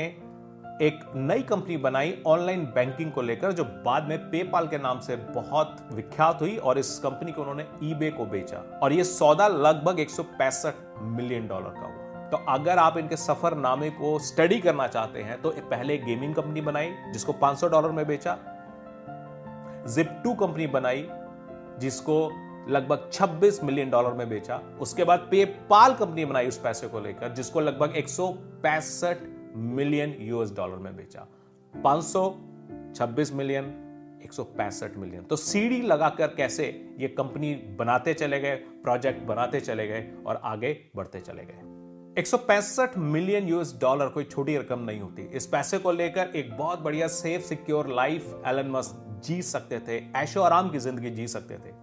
एक 0.81 0.99
नई 1.15 1.41
कंपनी 1.41 1.77
बनाई 1.77 2.13
ऑनलाइन 2.27 2.65
बैंकिंग 2.65 3.11
को 3.11 3.21
लेकर, 3.21 3.51
जो 3.51 3.63
बाद 3.63 4.07
में 4.07 4.17
पेपाल 4.31 4.67
के 4.67 4.77
नाम 4.77 4.99
से 4.99 5.15
बहुत 5.15 5.77
विख्यात 5.93 6.41
हुई 6.41 6.57
और 6.57 6.77
इस 6.77 6.97
कंपनी 6.99 7.31
को 7.31 7.41
उन्होंने 7.41 7.65
ईबे 7.83 8.09
को 8.11 8.25
बेचा। 8.25 8.57
और 8.83 8.93
यह 8.93 9.03
सौदा 9.03 9.47
लगभग 9.47 9.99
एक 9.99 10.09
सौ 10.09 10.23
पैंसठ 10.23 11.01
मिलियन 11.01 11.47
डॉलर 11.47 11.69
का 11.69 11.85
हुआ। 11.87 12.29
तो 12.29 12.37
अगर 12.49 12.77
आप 12.77 12.97
इनके 12.97 13.17
सफरनामे 13.17 13.89
को 13.89 14.17
स्टडी 14.19 14.59
करना 14.59 14.87
चाहते 14.87 15.21
हैं 15.21 15.41
तो 15.41 15.49
पहले 15.61 15.97
गेमिंग 15.97 16.35
कंपनी 16.35 16.61
बनाई, 16.61 16.93
जिसको 17.13 17.33
500 17.33 17.67
डॉलर 17.67 17.91
में 17.91 18.05
बेचा 18.07 18.37
जिप 19.87 20.23
कंपनी 20.39 20.67
बनाई, 20.67 21.07
जिसको 21.79 22.31
लगभग 22.69 23.09
26 23.13 23.63
मिलियन 23.63 23.89
डॉलर 23.89 24.13
में 24.13 24.29
बेचा। 24.29 24.57
उसके 24.81 25.03
बाद 25.03 25.19
पेपाल 25.19 25.93
कंपनी 25.93 26.25
बनाई 26.25 26.47
उस 26.47 26.57
पैसे 26.57 26.87
को 26.87 26.99
लेकर, 26.99 27.33
जिसको 27.33 27.59
लगभग 27.59 27.95
एक 27.95 28.09
सौ 28.09 28.27
पैंसठ 28.63 29.17
मिलियन 29.55 30.15
यूएस 30.19 30.51
डॉलर 30.51 30.75
में 30.75 30.97
बेचा। 30.97 31.27
526 31.73 33.33
मिलियन 33.33 33.65
एक 34.23 34.33
सौ 34.33 34.43
पैंसठ 34.43 34.97
मिलियन 34.97 35.23
तो 35.23 35.35
सीडी 35.35 35.81
लगाकर 35.81 36.27
कैसे 36.27 36.95
ये 36.99 37.07
कंपनी 37.07 37.55
बनाते 37.55 38.13
चले 38.13 38.39
गए 38.39 38.55
प्रोजेक्ट 38.55 39.23
बनाते 39.23 39.59
चले 39.59 39.87
गए 39.87 40.11
और 40.27 40.41
आगे 40.43 40.77
बढ़ते 40.95 41.19
चले 41.19 41.43
गए। 41.45 41.77
165 42.21 42.97
मिलियन 42.97 43.47
यूएस 43.47 43.77
डॉलर 43.81 44.07
कोई 44.07 44.23
छोटी 44.23 44.57
रकम 44.57 44.79
नहीं 44.79 44.99
होती। 44.99 45.21
इस 45.21 45.47
पैसे 45.47 45.77
को 45.77 45.91
लेकर 45.91 46.31
एक 46.35 46.57
बहुत 46.57 46.79
बढ़िया 46.79 47.07
safe 47.07 47.41
secure 47.41 47.87
life 47.87 48.41
Elon 48.45 48.71
Musk 48.71 49.06
जी 49.23 49.41
सकते 49.41 49.79
थे, 49.79 50.03
ऐशो 50.15 50.41
आराम 50.41 50.69
की 50.69 50.79
ज़िंदगी 50.79 51.09
जी 51.09 51.27
सकते 51.27 51.55
थे। 51.55 51.73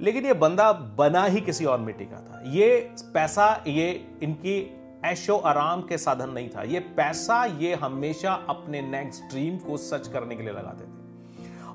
लेकिन 0.00 0.26
ये 0.26 0.32
बंदा 0.34 0.72
बना 0.72 1.24
ही 1.24 1.40
किसी 1.40 1.64
और 1.64 1.78
मिट्टी 1.80 2.04
का 2.04 2.16
था। 2.16 2.42
ये 2.46 2.76
पैसा, 3.14 3.64
ये 3.66 3.90
इनकी 4.22 4.82
ऐशो 5.04 5.36
आराम 5.36 5.82
के 5.82 5.98
साधन 5.98 6.30
नहीं 6.30 6.48
था। 6.48 6.62
ये 6.62 6.80
पैसा 6.96 7.44
ये 7.44 7.74
हमेशा 7.74 8.32
अपने 8.48 8.82
नेक्स्ट 8.82 9.22
ड्रीम 9.22 9.56
को 9.58 9.76
सच 9.76 10.08
करने 10.08 10.36
के 10.36 10.42
लिए 10.42 10.52
लगाते 10.52 10.84
थे। 10.84 10.94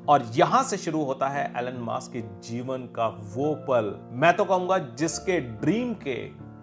और 0.10 0.24
यहाँ 0.36 0.64
से 0.64 0.78
शुरू 0.78 1.04
होता 1.04 1.28
है 1.30 1.52
एलन 1.58 1.78
मास 1.80 2.08
के 2.08 2.22
जीवन 2.22 2.86
का 2.96 3.08
वो 3.36 3.54
पल। 3.68 4.10
मैं 4.12 4.36
तो 4.38 4.46
कहूँगा 4.46 4.78
जिसके 4.78 5.40
ड्रीम 5.40 5.94
के, 5.94 6.18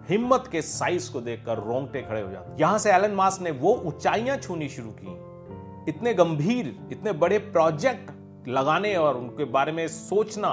हिम्मत 0.09 0.49
के 0.51 0.61
साइज़ 0.61 1.11
को 1.11 1.21
देखकर 1.21 1.57
रोंगटे 1.57 2.01
खड़े 2.01 2.21
हो 2.21 2.31
जाते। 2.31 2.61
यहाँ 2.61 2.77
से 2.77 2.91
एलन 2.91 3.11
मास 3.11 3.39
ने 3.41 3.51
वो 3.51 3.73
ऊंचाइयाँ 3.85 4.37
छूनी 4.37 4.69
शुरू 4.69 4.93
की। 4.99 5.91
इतने 5.91 6.13
गंभीर, 6.13 6.75
इतने 6.91 7.11
बड़े 7.11 7.37
प्रोजेक्ट 7.37 8.11
लगाने 8.49 8.95
और 8.95 9.17
उनके 9.17 9.45
बारे 9.45 9.71
में 9.71 9.87
सोचना 9.87 10.51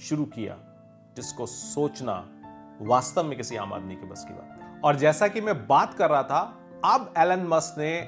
शुरू 0.00 0.24
किया, 0.24 0.56
जिसको 1.16 1.46
सोचना 1.46 2.14
वास्तव 2.82 3.24
में 3.24 3.36
किसी 3.36 3.56
आम 3.56 3.72
आदमी 3.72 3.94
के 3.94 4.06
बस 4.06 4.24
की 4.28 4.34
बात 4.34 4.84
और 4.84 4.96
जैसा 4.96 5.28
कि 5.28 5.40
मैं 5.40 5.66
बात 5.66 5.94
कर 5.94 6.10
रहा 6.10 6.22
था, 6.22 6.40
अब 6.84 7.12
एलन 7.18 7.46
मस्क 7.46 7.78
ने 7.78 8.00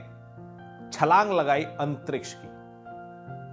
छलांग 0.92 1.32
लगाई 1.32 1.62
अंतरिक्ष 1.62 2.34
की। 2.34 2.48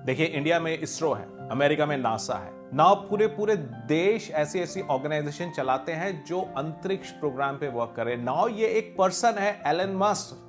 देखिए, 0.06 0.26
इंडिया 0.26 0.60
में 0.60 0.78
इसरो 0.78 1.14
है, 1.14 1.50
अमेरिका 1.50 1.86
में 1.86 1.98
नासा 1.98 2.36
है। 2.36 2.54
ना 2.74 2.94
पूरे 2.94 3.28
पूरे 3.28 3.56
देश 3.88 4.30
ऐसी 4.32 4.60
ऐसी 4.60 4.82
ऑर्गेनाइजेशन 4.82 5.52
चलाते 5.52 5.92
हैं 5.92 6.24
जो 6.26 6.42
अंतरिक्ष 6.58 7.12
प्रोग्राम 7.12 7.58
पे 7.58 7.68
वर्क 7.68 7.94
करे 7.96 8.16
नाउ 8.18 8.48
ये 8.48 8.68
एक 8.68 8.96
पर्सन 8.98 9.38
है 9.38 9.62
एलन 9.68 9.96
मस्क, 9.96 10.42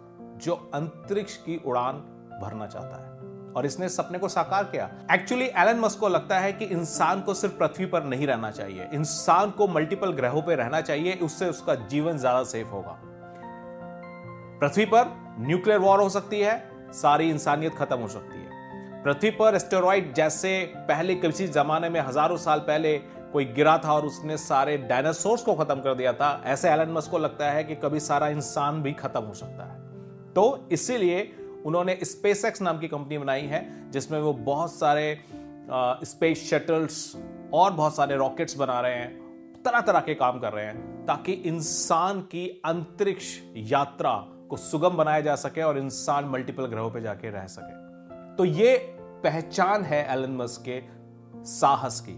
जो 0.43 0.55
अंतरिक्ष 0.75 1.37
की 1.37 1.57
उड़ान 1.67 1.99
भरना 2.43 2.67
चाहता 2.67 2.97
है। 2.97 3.16
और 3.57 3.67
इसने 3.67 3.89
सपने 3.89 4.19
को 4.19 4.29
साकार 4.29 4.65
किया। 4.65 4.89
एक्चुअली 5.13 5.45
एलन 5.57 5.79
मस्क 5.81 6.01
को 6.01 6.09
लगता 6.09 6.39
है 6.39 6.53
कि 6.53 6.65
इंसान 6.65 7.21
को 7.21 7.35
सिर्फ़ 7.35 7.55
पृथ्वी 7.55 7.87
पर 7.87 8.05
नहीं 8.05 8.27
रहना 8.27 8.51
चाहिए। 8.51 8.89
इंसान 8.95 9.51
को 9.51 9.69
मल्टीपल 9.69 10.13
ग्रहों 10.13 10.43
पर 10.43 10.57
रहना 10.57 10.81
चाहिए, 10.81 11.15
उससे 11.15 11.49
उसका 11.49 11.75
जीवन 11.75 12.19
ज़्यादा 12.19 12.43
सेफ़ 12.45 12.69
होगा। 12.69 12.99
पृथ्वी 14.61 14.85
पर 14.85 15.15
न्यूक्लियर 15.41 15.79
वॉर 15.79 16.01
हो 16.01 16.09
सकती 16.09 16.41
है, 16.41 16.59
सारी 16.95 17.31
इंसानियत 17.31 17.75
खत्म 17.75 17.99
हो 17.99 18.09
सकती 18.09 18.39
है। 18.39 19.03
पृथ्वी 19.05 19.31
पर 19.31 19.55
एस्टेरॉइड 19.55 20.13
जैसे 20.15 20.61
पहले 20.89 21.15
किसी 21.17 21.49
जमाने 21.49 21.89
में 21.89 22.01
हज़ारों 22.01 22.37
साल 22.37 22.59
पहले 22.61 22.97
कोई 23.33 23.45
गिरा 23.47 23.77
था 23.79 23.93
और 23.93 24.05
उसने 24.07 24.37
सारे 24.37 24.77
डायनासोर्स 24.79 25.43
को 25.43 25.55
खत्म 25.55 25.81
कर 25.81 25.95
दिया 25.95 26.13
था, 26.13 26.43
ऐसे 26.45 26.69
एलन 26.71 26.91
मस्क 26.91 27.11
को 27.11 27.19
लगता 27.19 27.51
है 27.51 27.65
कि 27.65 27.75
कभी 27.75 28.01
सारा 28.01 28.29
इंसान 28.29 28.83
भी 28.83 28.93
खत्म 28.95 29.23
हो 29.23 29.35
सकता 29.35 29.65
है। 29.65 30.33
तो 30.35 30.69
इसीलिए 30.73 31.21
उन्होंने 31.67 31.99
स्पेस 32.03 32.61
नाम 32.63 32.79
की 32.79 32.89
कंपनी 32.89 33.19
बनाई 33.19 33.43
है, 33.43 33.91
जिसमें 33.91 34.19
वो 34.21 34.33
बहुत 34.33 34.75
सारे 34.75 35.25
स्पेस 36.05 36.49
शटल्स 36.51 37.17
और 37.55 37.73
बहुत 37.73 37.97
सारे 37.97 38.17
रॉकेट्स 38.17 38.57
बना 38.57 38.81
रहे 38.81 38.95
हैं 38.95 39.25
तरह 39.65 39.81
तरह 39.81 40.01
के 40.01 40.15
काम 40.15 40.39
कर 40.41 40.53
रहे 40.53 40.65
हैं, 40.65 41.05
ताकि 41.07 41.33
इंसान 41.33 42.21
की 42.23 42.47
अंतरिक्ष 42.65 43.39
यात्रा 43.57 44.13
को 44.51 44.57
सुगम 44.57 44.97
बनाया 44.97 45.21
जा 45.21 45.35
सके 45.35 45.63
और 45.63 45.79
इंसान 45.79 46.25
मल्टीपल 46.25 46.67
ग्रहों 46.67 46.91
पर 46.91 47.01
जाके 47.01 47.31
रह 47.31 47.47
सके। 47.47 48.37
तो 48.37 48.45
ये 48.45 48.77
पहचान 49.25 49.83
है 49.83 50.07
एलन 50.13 50.37
मस्क 50.37 50.63
के 50.69 50.81
साहस 51.45 52.01
की। 52.09 52.15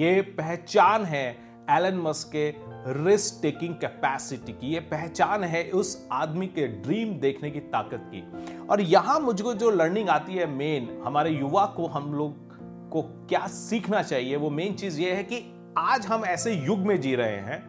ये 0.00 0.20
पहचान 0.38 1.04
है 1.04 1.26
एलन 1.70 1.98
मस्क 1.98 2.28
के 2.28 2.48
रिस्क 2.88 3.38
टेकिंग 3.42 3.74
कैपेसिटी 3.74 4.52
की, 4.52 4.66
ये 4.66 4.80
पहचान 4.80 5.44
है 5.44 5.62
उस 5.70 6.08
आदमी 6.12 6.46
के 6.46 6.66
ड्रीम 6.66 7.12
देखने 7.20 7.50
की 7.50 7.60
ताकत 7.60 8.10
की। 8.14 8.66
और 8.66 8.80
यहाँ 8.80 9.18
मुझको 9.20 9.54
जो 9.54 9.70
लर्निंग 9.70 10.08
आती 10.08 10.34
है 10.34 10.46
मेन 10.46 10.88
हमारे 11.04 11.30
युवा 11.30 11.64
को, 11.66 11.86
हम 11.86 12.12
लोग 12.14 12.46
को 12.90 13.02
क्या 13.28 13.46
सीखना 13.46 14.02
चाहिए, 14.02 14.36
वो 14.36 14.50
मेन 14.50 14.74
चीज़ 14.74 15.00
ये 15.00 15.12
है 15.12 15.24
कि 15.24 15.42
आज 15.78 16.06
हम 16.06 16.24
ऐसे 16.24 16.54
युग 16.54 16.78
में 16.78 17.00
जी 17.00 17.14
रहे 17.14 17.36
हैं, 17.38 17.66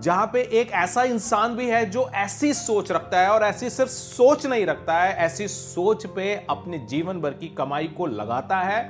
जहाँ 0.00 0.26
पे 0.26 0.42
एक 0.52 0.70
ऐसा 0.72 1.02
इंसान 1.02 1.56
भी 1.56 1.66
है 1.68 1.84
जो 1.90 2.08
ऐसी 2.14 2.52
सोच 2.54 2.92
रखता 2.92 3.20
है 3.20 3.30
और 3.30 3.42
ऐसी 3.42 3.70
सिर्फ़ 3.70 3.90
सोच 3.90 4.46
नहीं 4.46 4.66
रखता 4.66 4.98
है, 4.98 5.14
ऐसी 5.16 5.48
सोच 5.48 6.06
पे 6.06 6.34
अपने 6.50 6.78
जीवन 6.86 7.20
भर 7.20 7.34
की 7.34 7.48
कमाई 7.48 7.88
को 7.88 8.06
लगाता 8.06 8.60
है 8.60 8.82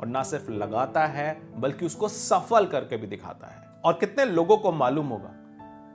और 0.00 0.06
ना 0.06 0.22
सिर्फ़ 0.22 0.50
लगाता 0.50 1.06
है, 1.06 1.36
बल्कि 1.56 1.86
उसको 1.86 2.08
सफल 2.08 2.66
करके 2.66 2.96
भी 2.96 3.06
दिखाता 3.06 3.46
है। 3.46 3.71
और 3.84 3.92
कितने 3.92 4.24
लोगों 4.24 4.56
को 4.56 4.72
मालूम 4.72 5.06
होगा 5.06 5.30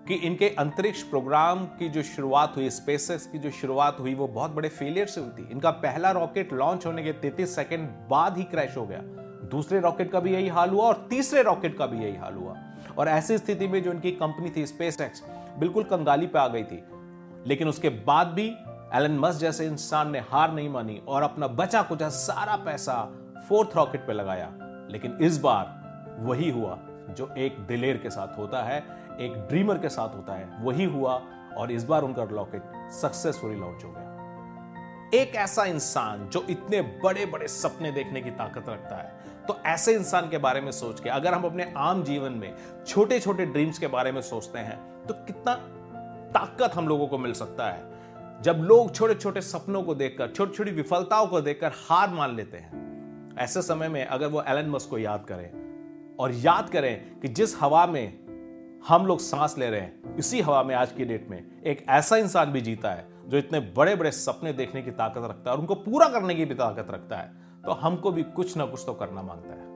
कि 0.07 0.13
इनके 0.13 0.49
अंतरिक्ष 0.49 1.03
प्रोग्राम 1.03 1.65
की 1.65 1.89
जो 1.89 2.01
शुरुआत 2.03 2.53
हुई 2.55 2.69
स्पेसएक्स 2.69 3.27
की 3.27 3.39
जो 3.39 3.51
शुरुआत 3.51 3.97
हुई, 3.99 4.15
वो 4.15 4.27
बहुत 4.27 4.51
बड़े 4.51 4.69
फेलियर 4.69 5.07
से 5.07 5.21
हुई 5.21 5.29
थी। 5.29 5.49
इनका 5.51 5.71
पहला 5.71 6.11
रॉकेट 6.11 6.53
लॉन्च 6.53 6.85
होने 6.85 7.03
के 7.03 7.13
तैतीस 7.13 7.55
सेकंड 7.55 7.89
बाद 8.09 8.37
ही 8.37 8.43
क्रैश 8.43 8.77
हो 8.77 8.85
गया। 8.85 8.99
दूसरे 9.47 9.79
रॉकेट 9.79 10.11
का 10.11 10.19
भी 10.19 10.33
यही 10.33 10.47
हाल 10.47 10.69
हुआ 10.69 10.83
और 10.83 11.07
तीसरे 11.09 11.43
रॉकेट 11.43 11.77
का 11.77 11.85
भी 11.85 11.97
यही 11.97 12.15
हाल 12.15 12.33
हुआ। 12.33 12.55
और 12.97 13.07
ऐसी 13.07 13.37
स्थिति 13.37 13.67
में 13.67 13.83
जो 13.83 13.91
इनकी 13.91 14.11
कंपनी 14.11 14.53
थी 14.55 14.65
स्पेस 14.65 15.23
बिल्कुल 15.59 15.83
कंगाली 15.83 16.27
पे 16.27 16.39
आ 16.39 16.47
गई 16.47 16.63
थी। 16.63 16.83
लेकिन 17.47 17.67
उसके 17.67 17.89
बाद 17.89 18.27
भी 18.27 18.55
एलन 18.93 19.19
मस्क 19.19 19.39
जैसे 19.39 19.65
इंसान 19.65 20.11
ने 20.11 20.19
हार 20.19 20.53
नहीं 20.53 20.69
मानी 20.69 21.01
और 21.07 21.23
अपना 21.23 21.47
बचा 21.47 21.81
कुचा 21.81 22.09
सारा 22.09 22.55
पैसा 22.55 23.11
फोर्थ 23.49 23.69
रॉकेट 23.75 24.07
पे 24.07 24.13
लगाया। 24.13 24.51
लेकिन 24.91 25.17
इस 25.21 25.37
बार 25.37 25.77
वही 26.19 26.51
हुआ। 26.51 26.79
जो 27.09 27.29
एक 27.37 27.59
दिलेर 27.67 27.97
के 27.97 28.09
साथ 28.09 28.37
होता 28.37 28.63
है, 28.63 28.77
एक 29.19 29.33
ड्रीमर 29.49 29.77
के 29.77 29.89
साथ 29.89 30.15
होता 30.15 30.33
है, 30.33 30.49
वही 30.61 30.85
हुआ 30.85 31.21
और 31.57 31.71
इस 31.71 31.83
बार 31.83 32.03
उनका 32.03 32.23
रॉकेट 32.23 32.91
सक्सेसफुली 32.93 33.55
लॉन्च 33.55 33.83
हो 33.83 33.91
गया। 33.91 34.15
एक 35.13 35.35
ऐसा 35.35 35.63
इंसान 35.65 36.27
जो 36.29 36.45
इतने 36.49 36.81
बड़े 37.03 37.25
बड़े 37.25 37.47
सपने 37.47 37.91
देखने 37.91 38.21
की 38.21 38.31
ताकत 38.31 38.69
रखता 38.69 38.95
है 38.95 39.45
तो 39.47 39.57
ऐसे 39.65 39.93
इंसान 39.95 40.29
के 40.29 40.37
बारे 40.37 40.61
में 40.61 40.71
सोच 40.71 40.99
के, 40.99 41.09
अगर 41.09 41.33
हम 41.33 41.43
अपने 41.43 41.71
आम 41.77 42.03
जीवन 42.03 42.31
में 42.31 42.53
छोटे 42.87 43.19
छोटे 43.19 43.45
ड्रीम्स 43.45 43.79
के 43.79 43.87
बारे 43.87 44.11
में 44.11 44.21
सोचते 44.21 44.59
हैं 44.59 44.77
तो 45.07 45.13
कितना 45.25 45.53
ताकत 46.33 46.75
हम 46.75 46.87
लोगों 46.87 47.07
को 47.07 47.17
मिल 47.17 47.33
सकता 47.33 47.69
है। 47.69 48.41
जब 48.41 48.57
लोग 48.61 48.93
छोटे 48.95 49.15
छोटे 49.15 49.41
सपनों 49.41 49.83
को 49.83 49.95
देखकर 49.95 50.27
छोटी 50.27 50.55
छोटी 50.55 50.71
विफलताओं 50.71 51.27
को 51.27 51.41
देखकर 51.41 51.71
हार 51.79 52.09
मान 52.09 52.35
लेते 52.35 52.57
हैं। 52.57 53.35
ऐसे 53.39 53.61
समय 53.61 53.87
में 53.87 54.05
अगर 54.05 54.27
वो 54.27 54.41
एलन 54.41 54.69
मस्क 54.69 54.89
को 54.89 54.97
याद 54.97 55.25
करें 55.25 55.49
और 56.19 56.31
याद 56.33 56.69
करें 56.69 57.19
कि 57.19 57.27
जिस 57.27 57.61
हवा 57.61 57.85
में 57.85 58.27
हम 58.87 59.05
लोग 59.05 59.19
सांस 59.19 59.57
ले 59.57 59.69
रहे 59.69 59.79
हैं, 59.79 60.15
इसी 60.15 60.41
हवा 60.41 60.63
में 60.63 60.75
आज 60.75 60.91
की 60.91 61.05
डेट 61.05 61.29
में 61.29 61.61
एक 61.63 61.85
ऐसा 61.89 62.17
इंसान 62.17 62.51
भी 62.51 62.61
जीता 62.61 62.91
है 62.91 63.07
जो 63.27 63.37
इतने 63.37 63.59
बड़े 63.59 63.95
बड़े 63.95 64.11
सपने 64.11 64.53
देखने 64.53 64.81
की 64.81 64.91
ताकत 64.91 65.17
रखता 65.17 65.49
है 65.49 65.55
और 65.55 65.59
उनको 65.59 65.75
पूरा 65.75 66.07
करने 66.07 66.35
की 66.35 66.45
भी 66.45 66.55
ताकत 66.55 66.87
रखता 66.91 67.17
है। 67.17 67.31
तो 67.65 67.71
हमको 67.71 68.11
भी 68.11 68.23
कुछ 68.23 68.57
ना 68.57 68.65
कुछ 68.65 68.83
तो 68.85 68.93
करना 68.93 69.21
माँगता 69.21 69.53
है। 69.53 69.67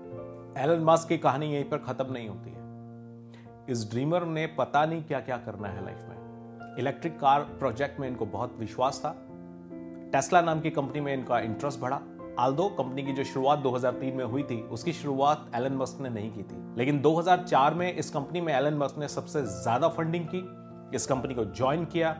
एलन 0.65 0.83
मास्क 0.83 1.07
की 1.07 1.17
कहानी 1.17 1.53
यहीं 1.53 1.63
पर 1.63 1.77
खत्म 1.77 2.13
नहीं 2.13 2.29
होती 2.29 2.49
है। 2.49 2.61
इस 3.69 3.89
ड्रीमर 3.91 4.25
ने 4.25 4.47
पता 4.47 4.85
नहीं 4.85 5.03
क्या 5.03 5.19
क्या 5.19 5.37
करना 5.37 5.67
है 5.67 5.85
लाइफ 5.85 5.97
में। 5.97 6.77
इलेक्ट्रिक 6.79 7.19
कार 7.19 7.39
प्रोजेक्ट 7.39 7.99
में 7.99 8.07
इनको 8.07 8.25
बहुत 8.25 8.55
विश्वास 8.59 9.01
था। 9.05 9.15
टेस्ला 10.13 10.41
नाम 10.41 10.61
की 10.61 10.69
कंपनी 10.69 11.01
में 11.01 11.13
इनका 11.13 11.39
इंटरेस्ट 11.39 11.79
बढ़ा। 11.79 12.01
आल्दो, 12.39 12.67
कंपनी 12.69 13.03
की 13.03 13.13
जो 13.13 13.23
शुरुआत 13.23 13.59
2003 13.59 14.13
में 14.13 14.23
हुई 14.25 14.43
थी, 14.43 14.61
उसकी 14.61 14.93
शुरुआत 14.93 15.51
एलन 15.55 15.73
मस्क 15.73 16.01
ने 16.01 16.09
नहीं 16.09 16.31
की 16.31 16.43
थी। 16.43 16.75
लेकिन 16.77 17.01
2004 17.01 17.73
में 17.73 17.93
इस 17.93 18.09
कंपनी 18.09 18.41
में 18.41 18.53
एलन 18.53 18.73
मस्क 18.73 18.97
ने 18.97 19.07
सबसे 19.07 19.41
ज़्यादा 19.41 19.87
फंडिंग 19.87 20.25
की, 20.25 20.43
इस 20.95 21.05
कंपनी 21.05 21.33
को 21.33 21.45
ज्वाइन 21.45 21.85
किया 21.85 22.11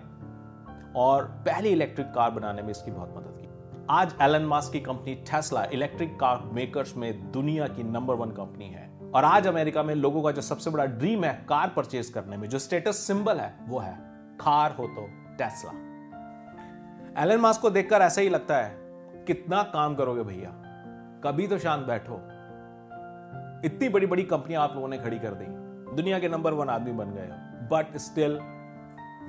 और 0.96 1.24
पहली 1.24 1.70
इलेक्ट्रिक 1.70 2.08
कार 2.08 2.32
बनाने 2.32 2.62
में 2.62 2.70
इसकी 2.70 2.92
बहुत 2.92 3.14
मदद 3.18 3.38
की। 3.42 3.86
आज 3.90 4.16
एलन 4.22 4.46
मास्क 4.46 4.74
की 4.74 4.80
company 4.80 5.16
Tesla 5.16 5.64
electric 5.64 6.20
car 6.20 6.42
makers 6.54 6.96
में 6.98 7.32
दुनिया 7.32 7.68
की 7.68 7.84
नंबर 7.84 8.14
वन 8.14 8.32
कंपनी 8.32 8.66
है। 8.66 8.90
और 9.16 9.24
आज 9.24 9.48
अमेरिका 9.48 9.84
में 9.84 9.96
लोगों 9.96 10.22
का 10.22 10.32
जो 10.32 10.42
सबसे 10.42 10.70
बड़ा 10.70 10.86
ड्रीम 10.86 11.24
है 11.24 11.34
कार 11.50 11.74
परचेज 11.76 12.10
करने 12.10 12.38
में, 12.38 12.50
जो 12.50 12.60
स्टेटस 12.60 12.98
सिंबल 12.98 13.40
है, 13.40 13.56
वो 13.68 13.80
है, 13.80 13.94
कार 14.42 14.76
हो 14.80 14.88
तो 14.88 15.08
टेस्ला। 15.38 15.72
एलन 17.24 17.40
मास्क 17.40 17.62
को 17.62 17.70
देखकर 17.70 18.02
ऐसा 18.02 18.22
ही 18.22 18.30
लगता 18.30 18.58
है 18.58 18.81
कितना 19.28 19.64
काम 19.64 19.96
करोगे 19.96 20.24
भैया? 20.24 20.50
कभी 21.24 21.48
तो 21.48 21.58
शांत 21.58 21.86
बैठो। 21.86 22.16
इतनी 23.66 23.90
बड़ी 23.90 24.08
बड़ी 24.08 24.24
कंपनियाँ 24.24 24.64
आप 24.64 24.76
लोगों 24.76 24.88
ने 24.88 24.98
खड़ी 24.98 25.20
कर 25.20 25.34
दी। 25.34 25.46
दुनिया 25.96 26.20
के 26.20 26.30
नंबर 26.30 26.54
वन 26.54 26.70
आदमी 26.70 26.92
बन 26.92 27.12
गए। 27.12 27.30
बट 27.72 27.98
स्टिल 27.98 28.40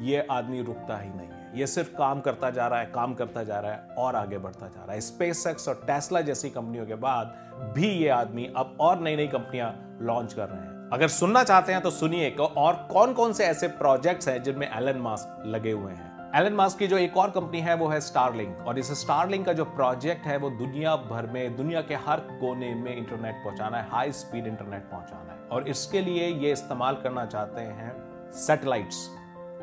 ये 0.00 0.26
आदमी 0.30 0.62
रुकता 0.62 0.98
ही 0.98 1.10
नहीं 1.10 1.28
है। 1.28 1.58
ये 1.58 1.66
सिर्फ़ 1.66 1.96
काम 1.96 2.20
करता 2.20 2.50
जा 2.50 2.66
रहा 2.66 2.78
है, 2.78 2.86
काम 2.86 3.14
करता 3.14 3.42
जा 3.44 3.60
रहा 3.60 3.72
है 3.72 3.78
और 3.98 4.16
आगे 4.16 4.38
बढ़ता 4.38 4.68
जा 4.68 4.84
रहा 4.84 4.92
है। 4.92 5.00
स्पेस 5.00 5.46
एक्स 5.46 5.68
और 5.68 5.74
टेस्ला 5.74 6.20
जैसी 6.20 6.50
कंपनियों 6.50 6.86
के 6.86 6.94
बाद 6.94 7.26
भी 7.76 7.88
ये 7.88 8.08
आदमी 8.08 8.52
अब 8.56 8.76
और 8.80 9.00
नई 9.00 9.16
नई 9.16 9.28
कंपनियाँ 9.28 9.98
लॉन्च 10.02 10.32
कर 10.32 10.48
रहे 10.48 10.60
हैं। 10.60 10.90
अगर 10.92 11.08
सुनना 11.08 11.44
चाहते 11.44 11.72
हैं 11.72 11.80
तो 11.80 11.90
सुनिए 11.90 12.30
और 12.30 12.88
कौन 12.92 13.12
कौन 13.12 13.32
से 13.32 13.44
ऐसे 13.44 13.68
प्रोजेक्ट्स 13.68 14.28
हैं 14.28 14.42
जिनमें 14.42 14.70
एलन 14.76 14.98
मास्क 14.98 15.42
लगे 15.46 15.72
हुए 15.72 15.92
हैं। 15.92 16.11
एलन 16.36 16.52
मास्क 16.52 16.78
की 16.78 16.86
जो 16.86 16.98
एक 16.98 17.16
और 17.16 17.30
कंपनी 17.30 17.60
है, 17.60 17.74
वो 17.74 17.88
है 17.88 18.00
स्टारलिंक 18.00 18.66
और 18.66 18.78
इस 18.78 18.90
स्टारलिंक 19.00 19.44
का 19.46 19.52
जो 19.52 19.64
प्रोजेक्ट 19.64 20.26
है, 20.26 20.36
वो 20.36 20.50
दुनिया 20.50 20.94
भर 20.96 21.26
में, 21.26 21.56
दुनिया 21.56 21.80
के 21.80 21.94
हर 21.94 22.20
कोने 22.40 22.74
में 22.74 22.96
इंटरनेट 22.96 23.34
पहुंचाना 23.34 23.78
है 23.78 23.90
हाई 23.90 24.12
स्पीड 24.12 24.46
इंटरनेट 24.46 24.82
पहुंचाना 24.82 25.32
है. 25.32 25.38
और 25.48 25.68
इसके 25.68 26.00
लिए 26.00 26.28
ये 26.28 26.52
इस्तेमाल 26.52 26.96
करना 26.96 27.24
चाहते 27.26 27.60
हैं 27.60 27.92
सैटेलाइट्स 28.36 29.08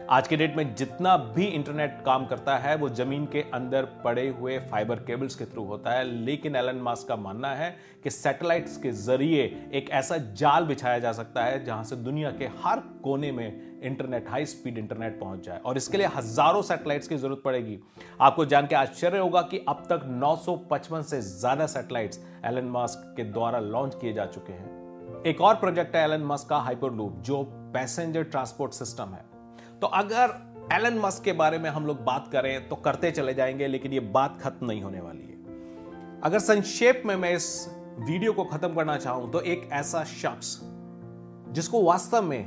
आज 0.09 0.27
के 0.27 0.37
डेट 0.37 0.55
में 0.57 0.73
जितना 0.75 1.15
भी 1.35 1.45
इंटरनेट 1.45 2.01
काम 2.05 2.25
करता 2.25 2.55
है, 2.57 2.75
वो 2.75 2.87
ज़मीन 2.89 3.25
के 3.25 3.41
अंदर 3.53 3.85
पड़े 4.03 4.27
हुए 4.29 4.57
फाइबर 4.61 4.99
केबल्स 4.99 5.35
के 5.35 5.45
थ्रू 5.45 5.63
होता 5.65 5.91
है। 5.91 6.03
लेकिन 6.05 6.55
एलन 6.55 6.75
मास्क 6.75 7.07
का 7.07 7.15
मानना 7.15 7.49
है 7.55 7.69
कि 8.03 8.09
सैटेलाइट्स 8.09 8.77
के 8.77 8.91
ज़रिए 8.91 9.43
एक 9.73 9.89
ऐसा 9.91 10.17
जाल 10.17 10.65
बिछाया 10.65 10.99
जा 10.99 11.11
सकता 11.11 11.43
है, 11.43 11.63
जहाँ 11.65 11.83
से 11.83 11.95
दुनिया 11.95 12.31
के 12.31 12.45
हर 12.63 12.79
कोने 13.03 13.31
में 13.31 13.79
इंटरनेट 13.81 14.29
हाई 14.29 14.45
स्पीड 14.45 14.77
इंटरनेट 14.77 15.19
पहुँच 15.19 15.45
जाए। 15.45 15.59
और 15.59 15.77
इसके 15.77 15.97
लिए 15.97 16.07
हज़ारों 16.07 16.61
सैटेलाइट्स 16.63 17.07
की 17.07 17.17
ज़रूरत 17.17 17.41
पड़ेगी। 17.45 17.79
आपको 18.21 18.45
जान 18.45 18.67
के 18.67 18.75
आश्चर्य 18.75 19.17
होगा 19.17 19.41
कि 19.43 19.63
अब 19.69 19.83
तक 19.89 20.09
955 20.17 21.03
से 21.03 21.21
ज़्यादा 21.21 21.67
सैटेलाइट्स 21.67 22.25
एलन 22.45 22.69
मास्क 22.71 23.13
के 23.17 23.23
द्वारा 23.31 23.59
लॉन्च 23.61 23.95
किए 24.01 24.13
जा 24.13 24.25
चुके 24.27 24.53
हैं। 24.53 25.23
एक 25.25 25.41
और 25.41 25.55
प्रोजेक्ट 25.57 25.95
है 25.95 26.03
एलन 26.03 26.23
मास्क 26.23 26.49
का 26.49 26.57
हाइपरलूप, 26.59 27.21
जो 27.21 27.43
पैसेंजर 27.73 28.23
ट्रांसपोर्ट 28.23 28.73
सिस्टम 28.73 29.13
है। 29.13 29.27
तो 29.81 29.87
अगर 29.87 30.33
एलन 30.73 30.97
मस्क 30.99 31.23
के 31.23 31.31
बारे 31.31 31.57
में 31.57 31.69
हम 31.69 31.85
लोग 31.85 32.03
बात 32.05 32.27
करें 32.31 32.67
तो 32.69 32.75
करते 32.75 33.11
चले 33.11 33.33
जाएँगे, 33.33 33.67
लेकिन 33.67 33.93
ये 33.93 33.99
बात 33.99 34.37
खत्म 34.41 34.65
नहीं 34.65 34.81
होने 34.81 35.01
वाली 35.01 35.23
है। 35.23 36.21
अगर 36.23 36.39
संक्षेप 36.39 37.03
में 37.05 37.15
मैं 37.15 37.33
इस 37.33 37.67
वीडियो 37.99 38.33
को 38.33 38.43
खत्म 38.43 38.73
करना 38.73 38.97
चाहूँ 38.97 39.31
तो 39.31 39.41
एक 39.41 39.69
ऐसा 39.73 40.03
शख्स, 40.03 40.59
जिसको 41.53 41.83
वास्तव 41.83 42.21
में 42.21 42.45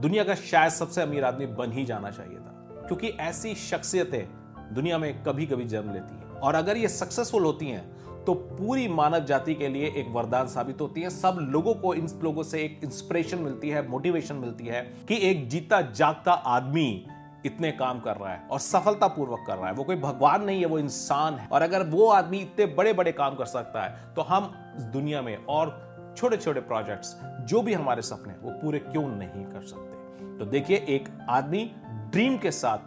दुनिया 0.00 0.24
का 0.24 0.34
शायद 0.34 0.72
सबसे 0.72 1.02
अमीर 1.02 1.24
आदमी 1.24 1.46
बन 1.46 1.72
ही 1.72 1.84
जाना 1.84 2.10
चाहिए 2.10 2.36
था, 2.36 2.84
क्योंकि 2.86 3.08
ऐसी 3.08 3.54
शख्सियतें 3.54 4.74
दुनिया 4.74 4.98
में 4.98 5.22
कभी 5.24 5.46
कभी 5.46 5.64
जन्म 5.64 5.92
लेती 5.92 6.14
हैं। 6.14 6.30
और 6.32 6.54
अगर 6.54 6.76
ये 6.76 6.88
सक्सेसफुल 6.88 7.44
होती 7.44 7.68
हैं 7.68 7.84
तो 8.26 8.34
पूरी 8.34 8.86
मानव 8.88 9.24
जाति 9.24 9.54
के 9.54 9.68
लिए 9.68 9.86
एक 9.96 10.08
वरदान 10.08 10.46
साबित 10.46 10.80
होती 10.80 11.00
है। 11.00 11.10
सब 11.10 11.38
लोगों 11.42 11.74
को 11.74 11.94
इन 11.94 12.08
लोगों 12.22 12.42
से 12.42 12.62
एक 12.62 12.80
इंस्पिरेशन 12.84 13.38
मिलती 13.38 13.68
है 13.68 13.88
मोटिवेशन 13.88 14.34
मिलती 14.34 14.66
है 14.66 14.82
कि 15.08 15.18
एक 15.30 15.48
जीता 15.48 15.80
जागता 15.80 16.32
आदमी 16.32 17.06
इतने 17.46 17.70
काम 17.72 18.00
कर 18.00 18.16
रहा 18.16 18.32
है 18.32 18.46
और 18.50 18.58
सफलतापूर्वक 18.58 19.44
कर 19.46 19.56
रहा 19.56 19.66
है। 19.66 19.72
वो 19.72 19.84
कोई 19.84 19.96
भगवान 19.96 20.44
नहीं 20.44 20.60
है, 20.60 20.66
वो 20.66 20.78
इंसान 20.78 21.34
है। 21.34 21.48
और 21.48 21.62
अगर 21.62 21.86
वो 21.86 22.08
आदमी 22.08 22.38
इतने 22.38 22.66
बड़े 22.74 22.92
बड़े 22.92 23.12
काम 23.12 23.34
कर 23.34 23.44
सकता 23.44 23.82
है 23.82 24.14
तो 24.14 24.22
हम 24.22 24.52
दुनिया 24.92 25.22
में 25.22 25.36
और 25.46 26.14
छोटे 26.16 26.36
छोटे 26.36 26.60
प्रोजेक्ट्स 26.60 27.16
जो 27.48 27.62
भी 27.62 27.72
हमारे 27.72 28.02
सपने 28.02 28.34
वो 28.42 28.50
पूरे 28.52 28.78
क्यों 28.80 29.06
नहीं 29.08 29.44
कर 29.44 29.62
सकते? 29.62 30.38
तो 30.38 30.44
देखिए, 30.44 30.76
एक 30.76 31.08
आदमी 31.28 31.64
ड्रीम 32.12 32.36
के 32.38 32.50
साथ 32.50 32.78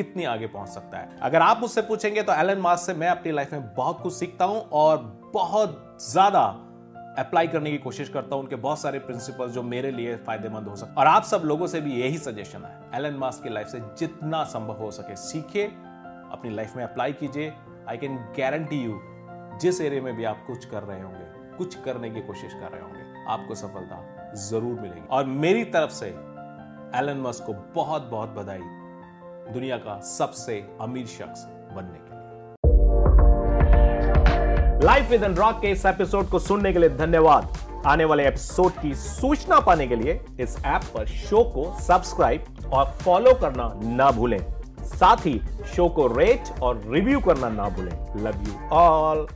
कितनी 0.00 0.24
आगे 0.26 0.46
पहुँच 0.48 0.68
सकता 0.68 0.98
है। 0.98 1.18
अगर 1.22 1.42
आप 1.42 1.60
मुझसे 1.60 1.82
पूछेंगे 1.82 2.22
तो 2.22 2.32
एलन 2.34 2.58
मास्क 2.60 2.86
से 2.86 2.94
मैं 2.94 3.08
अपनी 3.08 3.32
लाइफ 3.32 3.52
में 3.52 3.74
बहुत 3.74 4.00
कुछ 4.02 4.12
सीखता 4.14 4.44
हूँ 4.44 4.68
और 4.72 4.98
बहुत 5.34 5.98
ज़्यादा 6.02 6.48
अप्लाई 7.18 7.48
करने 7.48 7.70
की 7.70 7.78
कोशिश 7.78 8.08
करता 8.08 8.34
हूँ। 8.34 8.42
उनके 8.42 8.56
बहुत 8.58 8.78
सारे 8.78 8.98
प्रिंसिपल 9.00 9.48
जो 9.50 9.62
मेरे 9.64 9.90
लिए 9.90 10.16
फ़ायदेमंद 10.16 10.68
हो 10.68 10.76
सकते 10.76 11.00
और 11.00 11.06
आप 11.06 11.22
सब 11.24 11.42
लोगों 11.44 11.66
से 11.66 11.80
भी 11.80 12.00
यही 12.00 12.18
सजेशन 12.18 12.64
है। 12.64 12.98
एलन 12.98 13.14
मास्क 13.14 13.42
की 13.42 13.48
लाइफ 13.48 13.66
से 13.66 13.80
जितना 13.98 14.42
संभव 14.46 14.82
हो 14.82 14.90
सके 14.90 15.16
सीखिए, 15.18 15.66
अपनी 15.66 16.50
लाइफ 16.50 16.76
में 16.76 16.84
अप्लाई 16.84 17.12
कीजिए। 17.12 17.52
आई 17.88 17.96
कैन 17.96 18.16
गारंटी 18.38 18.82
यू 18.82 19.00
जिस 19.60 19.80
एरिया 19.80 20.02
में 20.02 20.14
भी 20.16 20.24
आप 20.24 20.44
कुछ 20.46 20.64
कर 20.64 20.82
रहे 20.82 21.00
होंगे, 21.02 21.56
कुछ 21.56 21.74
करने 21.82 22.10
की 22.10 22.20
कोशिश 22.22 22.52
कर 22.52 22.70
रहे 22.70 22.82
होंगे, 22.82 23.24
आपको 23.28 23.54
सफलता 23.56 24.32
ज़रूर 24.40 24.80
मिलेगी। 24.80 25.06
और 25.08 25.24
मेरी 25.38 25.64
तरफ़ 25.66 25.90
से 25.92 26.08
एलन 26.98 27.20
मस्क 27.20 27.44
को 27.46 27.52
बहुत 27.74 28.02
बहुत 28.02 28.28
बधाई। 28.30 28.60
दुनिया 29.52 29.76
का 29.76 30.00
सबसे 30.00 30.54
अमीर 30.80 31.06
शख्स 31.06 31.44
बनने 31.74 31.98
के 31.98 32.10
लिए। 32.10 32.18
लाइफ 34.86 35.10
विद 35.10 35.24
रॉक 35.38 35.60
के 35.60 35.70
इस 35.70 35.86
एपिसोड 35.86 36.28
को 36.28 36.38
सुनने 36.38 36.72
के 36.72 36.78
लिए 36.78 36.88
धन्यवाद। 36.88 37.58
आने 37.86 38.04
वाले 38.04 38.26
एपिसोड 38.28 38.72
की 38.72 38.94
सूचना 38.94 39.60
पाने 39.60 39.86
के 39.86 39.96
लिए 39.96 40.20
इस 40.40 40.56
ऐप 40.66 40.82
पर 40.94 41.06
शो 41.06 41.42
को 41.44 41.64
सब्सक्राइब 41.80 42.44
और 42.72 42.84
फॉलो 43.02 43.34
करना 43.34 43.72
ना 43.84 44.10
भूलें। 44.10 44.40
साथ 44.84 45.26
ही 45.26 45.40
शो 45.76 45.88
को 45.88 46.06
रेट 46.06 46.60
और 46.62 46.82
रिव्यू 46.86 47.20
करना 47.20 47.48
ना 47.48 47.68
भूलें। 47.68 48.24
Love 48.24 48.34
you 48.48 48.68
all 48.72 49.26